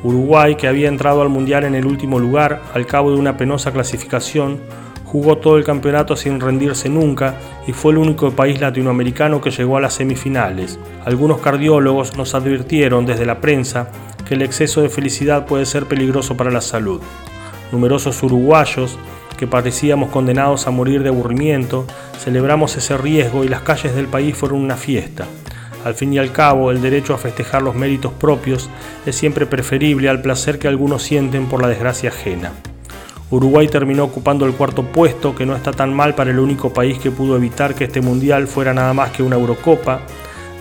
[0.02, 3.72] Uruguay, que había entrado al Mundial en el último lugar al cabo de una penosa
[3.72, 4.60] clasificación,
[5.04, 7.34] jugó todo el campeonato sin rendirse nunca
[7.66, 10.78] y fue el único país latinoamericano que llegó a las semifinales.
[11.04, 13.88] Algunos cardiólogos nos advirtieron desde la prensa
[14.26, 17.00] que el exceso de felicidad puede ser peligroso para la salud.
[17.72, 18.96] Numerosos uruguayos,
[19.40, 21.86] que parecíamos condenados a morir de aburrimiento,
[22.18, 25.24] celebramos ese riesgo y las calles del país fueron una fiesta.
[25.82, 28.68] Al fin y al cabo, el derecho a festejar los méritos propios
[29.06, 32.52] es siempre preferible al placer que algunos sienten por la desgracia ajena.
[33.30, 36.98] Uruguay terminó ocupando el cuarto puesto, que no está tan mal para el único país
[36.98, 40.02] que pudo evitar que este mundial fuera nada más que una Eurocopa.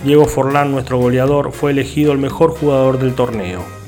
[0.05, 3.78] Diego Forlán, nuestro goleador, fue elegido el mejor jugador del torneo.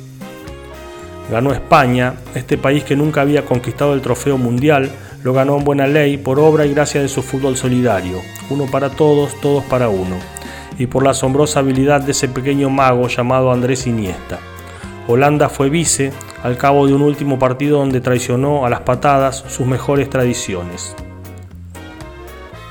[1.32, 4.92] Ganó España, este país que nunca había conquistado el trofeo mundial,
[5.24, 8.20] lo ganó en buena ley por obra y gracia de su fútbol solidario,
[8.50, 10.18] uno para todos, todos para uno,
[10.78, 14.40] y por la asombrosa habilidad de ese pequeño mago llamado Andrés Iniesta.
[15.08, 16.12] Holanda fue vice
[16.44, 20.98] al cabo de un último partido donde traicionó a las patadas sus mejores tradiciones.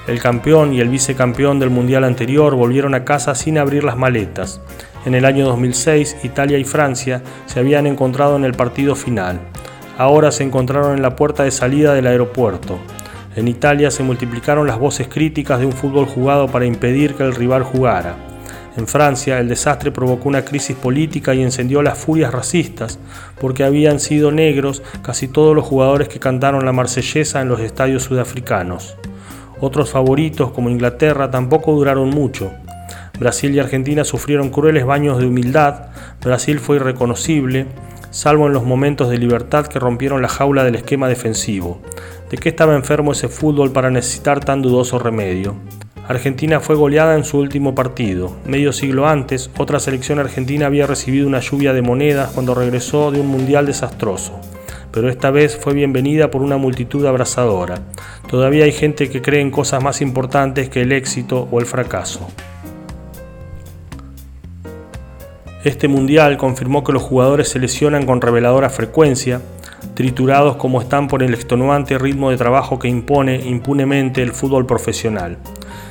[0.07, 4.61] El campeón y el vicecampeón del mundial anterior volvieron a casa sin abrir las maletas.
[5.07, 9.41] En el año 2006, Italia y Francia se habían encontrado en el partido final.
[9.97, 12.79] Ahora se encontraron en la puerta de salida del aeropuerto.
[13.35, 17.35] En Italia se multiplicaron las voces críticas de un fútbol jugado para impedir que el
[17.35, 18.17] rival jugara.
[18.77, 22.99] En Francia, el desastre provocó una crisis política y encendió las furias racistas,
[23.41, 28.03] porque habían sido negros casi todos los jugadores que cantaron la marsellesa en los estadios
[28.03, 28.97] sudafricanos.
[29.61, 32.53] Otros favoritos, como Inglaterra, tampoco duraron mucho.
[33.21, 35.91] Brasil y Argentina sufrieron crueles baños de humildad,
[36.25, 37.67] Brasil fue irreconocible,
[38.11, 41.83] salvo en los momentos de libertad que rompieron la jaula del esquema defensivo.
[42.31, 45.55] ¿De qué estaba enfermo ese fútbol para necesitar tan dudoso remedio?
[46.09, 48.35] Argentina fue goleada en su último partido.
[48.47, 53.21] Medio siglo antes, otra selección argentina había recibido una lluvia de monedas cuando regresó de
[53.21, 54.41] un mundial desastroso.
[54.93, 57.83] Pero esta vez fue bienvenida por una multitud abrazadora.
[58.31, 62.27] Todavía hay gente que cree en cosas más importantes que el éxito o el fracaso.
[65.63, 69.43] Este mundial confirmó que los jugadores se lesionan con reveladora frecuencia,
[69.93, 75.37] triturados como están por el extenuante ritmo de trabajo que impone impunemente el fútbol profesional.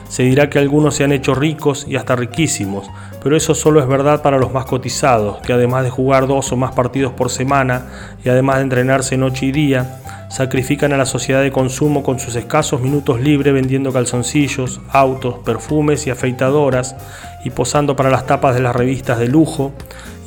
[0.07, 2.89] Se dirá que algunos se han hecho ricos y hasta riquísimos,
[3.23, 6.55] pero eso solo es verdad para los más cotizados, que además de jugar dos o
[6.55, 7.85] más partidos por semana
[8.25, 12.35] y además de entrenarse noche y día, sacrifican a la sociedad de consumo con sus
[12.35, 16.95] escasos minutos libres vendiendo calzoncillos, autos, perfumes y afeitadoras
[17.43, 19.71] y posando para las tapas de las revistas de lujo,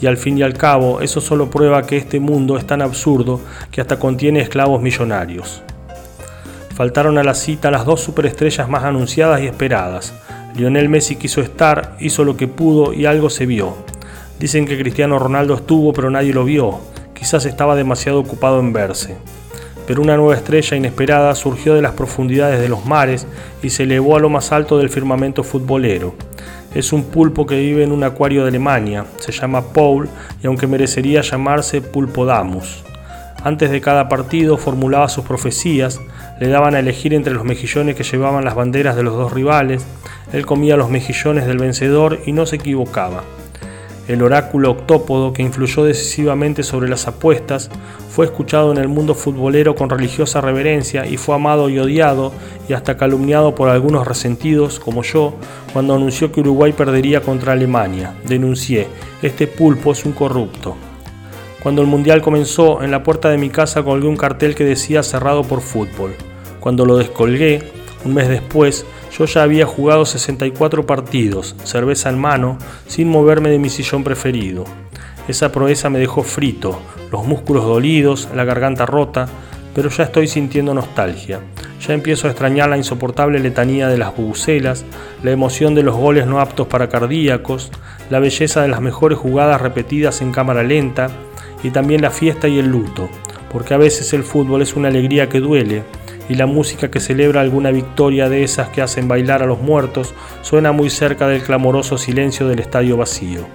[0.01, 3.41] y al fin y al cabo eso solo prueba que este mundo es tan absurdo
[3.71, 5.63] que hasta contiene esclavos millonarios.
[6.75, 10.15] Faltaron a la cita las dos superestrellas más anunciadas y esperadas.
[10.57, 13.77] Lionel Messi quiso estar, hizo lo que pudo y algo se vio.
[14.41, 16.81] Dicen que Cristiano Ronaldo estuvo pero nadie lo vio.
[17.15, 19.17] Quizás estaba demasiado ocupado en verse.
[19.87, 23.27] Pero una nueva estrella inesperada surgió de las profundidades de los mares
[23.63, 26.15] y se elevó a lo más alto del firmamento futbolero.
[26.75, 30.09] Es un pulpo que vive en un acuario de Alemania, se llama Paul
[30.43, 32.83] y aunque merecería llamarse Pulpodamus.
[33.45, 36.01] Antes de cada partido formulaba sus profecías,
[36.41, 39.85] le daban a elegir entre los mejillones que llevaban las banderas de los dos rivales,
[40.33, 43.23] él comía los mejillones del vencedor y no se equivocaba.
[44.09, 47.71] El oráculo octópodo, que influyó decisivamente sobre las apuestas,
[48.11, 52.33] fue escuchado en el mundo futbolero con religiosa reverencia y fue amado y odiado
[52.69, 55.35] y hasta calumniado por algunos resentidos, como yo,
[55.73, 58.15] cuando anunció que Uruguay perdería contra Alemania.
[58.27, 58.89] Denuncié,
[59.23, 60.77] este pulpo es un corrupto.
[61.63, 65.05] Cuando el Mundial comenzó, en la puerta de mi casa colgué un cartel que decía
[65.05, 66.17] cerrado por fútbol.
[66.59, 67.63] Cuando lo descolgué,
[68.05, 68.85] un mes después,
[69.17, 74.65] yo ya había jugado 64 partidos, cerveza en mano, sin moverme de mi sillón preferido.
[75.29, 79.29] Esa proeza me dejó frito, los músculos dolidos, la garganta rota,
[79.75, 81.41] pero ya estoy sintiendo nostalgia.
[81.87, 84.85] Ya empiezo a extrañar la insoportable letanía de las bubucelas,
[85.23, 87.71] la emoción de los goles no aptos para cardíacos,
[88.11, 91.11] la belleza de las mejores jugadas repetidas en cámara lenta
[91.63, 93.09] y también la fiesta y el luto,
[93.51, 95.83] porque a veces el fútbol es una alegría que duele,
[96.29, 100.15] y la música que celebra alguna victoria de esas que hacen bailar a los muertos
[100.43, 103.47] suena muy cerca del clamoroso silencio del estadio vacío,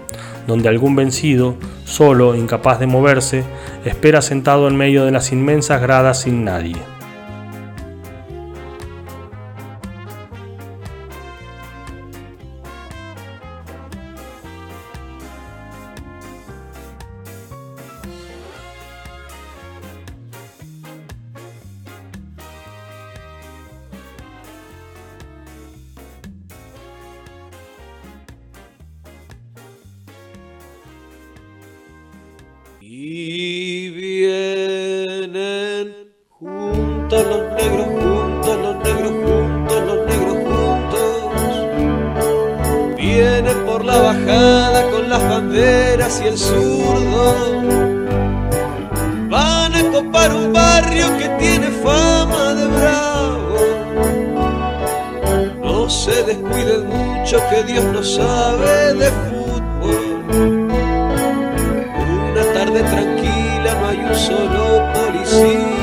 [0.48, 1.56] donde algún vencido,
[1.86, 3.44] solo, incapaz de moverse,
[3.86, 6.97] espera sentado en medio de las inmensas gradas sin nadie.
[36.40, 41.06] Juntos los negros, juntos los negros, juntos los negros, juntos.
[42.96, 47.36] Vienen por la bajada con las banderas y el zurdo.
[49.30, 53.58] Van a copar un barrio que tiene fama de bravo.
[55.62, 59.38] No se descuiden mucho que Dios no sabe de fútbol
[62.54, 65.77] tarde tranquila, no hay un solo policía.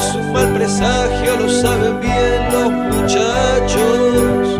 [0.00, 4.58] Es mal presagio, lo saben bien los muchachos.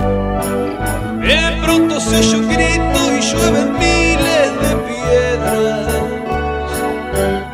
[1.21, 5.87] De pronto se oye un grito y llueven miles de piedras.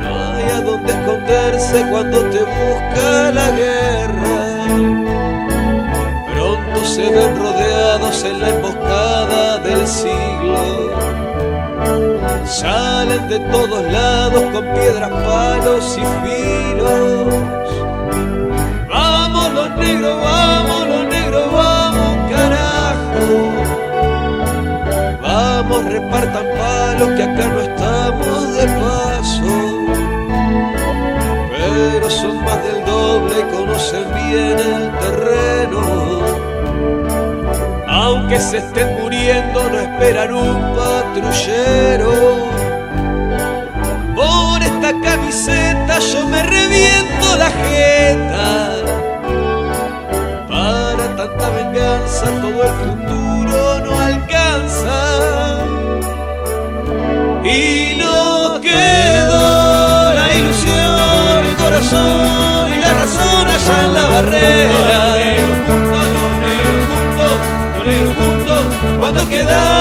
[0.00, 4.38] No hay a dónde esconderse cuando te busca la guerra.
[6.32, 10.86] Pronto se ven rodeados en la emboscada del siglo.
[12.44, 17.65] Salen de todos lados con piedras, palos y filos.
[19.78, 23.52] Negros, vamos los negros, vamos carajo.
[25.22, 29.54] Vamos, repartan palos que acá no estamos de paso.
[31.50, 35.80] Pero son más del doble y conocen bien el terreno.
[37.88, 42.12] Aunque se estén muriendo, no esperan un patrullero.
[44.14, 48.65] Por esta camiseta yo me reviento la jeta.
[51.26, 54.98] Tanta venganza todo el futuro no alcanza.
[57.42, 65.16] Y no quedó la ilusión, el corazón y la razón allá en la barrera.
[69.00, 69.75] Cuando quedaba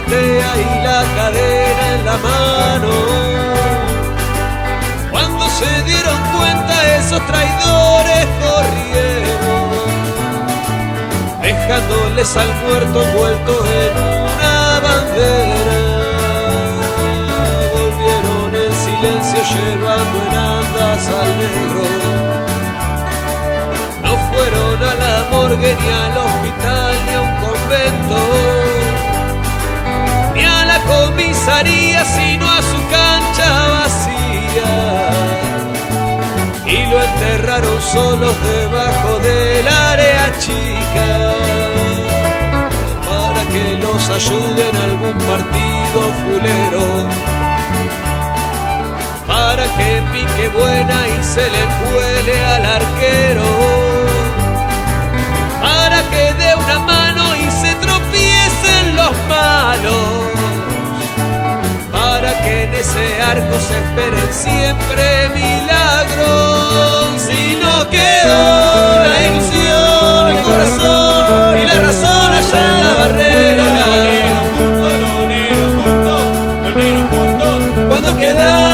[0.00, 2.92] platea y la cadena en la mano.
[5.10, 9.70] Cuando se dieron cuenta esos traidores corrieron,
[11.42, 13.92] dejándoles al muerto envuelto en
[14.22, 15.78] una bandera.
[17.74, 22.30] Volvieron en silencio llevando en andas al negro
[24.02, 28.16] no fueron a la morgue ni al hospital ni a un convento,
[31.00, 34.72] comisaría, sino a su cancha vacía.
[36.66, 41.10] Y lo enterraron solos debajo del área chica,
[43.08, 46.86] para que los ayude en algún partido fulero.
[49.26, 53.48] Para que pique buena y se le cuele al arquero,
[55.62, 60.29] para que dé una mano y se tropiecen los malos,
[62.42, 68.42] que en ese arco se esperen siempre milagros, si no quedó
[69.12, 73.68] la ilusión, el corazón y la razón allá la barrera.
[77.88, 78.69] Cuando quedaba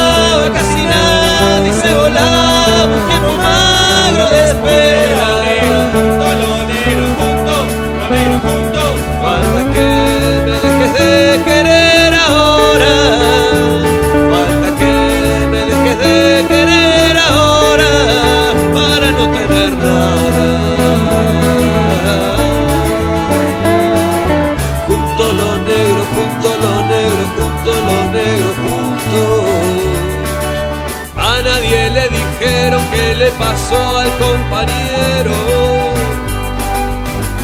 [33.26, 35.34] le pasó al compañero,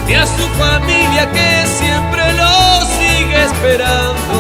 [0.07, 2.55] ni a su familia que siempre lo
[2.99, 4.35] sigue esperando.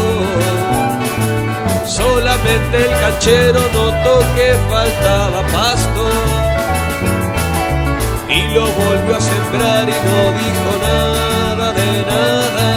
[1.84, 6.04] Solamente el canchero notó que faltaba pasto
[8.28, 12.68] y lo volvió a sembrar y no dijo nada de nada.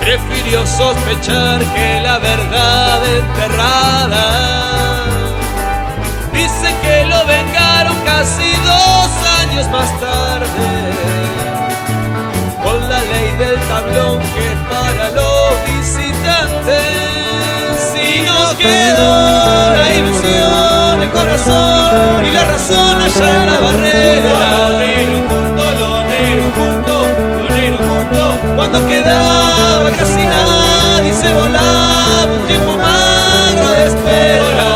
[0.00, 4.72] Prefirió sospechar que la verdad enterrada
[7.36, 9.10] vengaron casi dos
[9.40, 10.68] años más tarde
[12.64, 16.82] con la ley del tablón que es para los visitantes
[17.90, 19.10] si nos quedó
[19.80, 24.62] la ilusión, el corazón y la razón allá en la barrera.
[28.56, 34.71] Cuando quedaba casi nadie se volaba un tiempo magro de espera.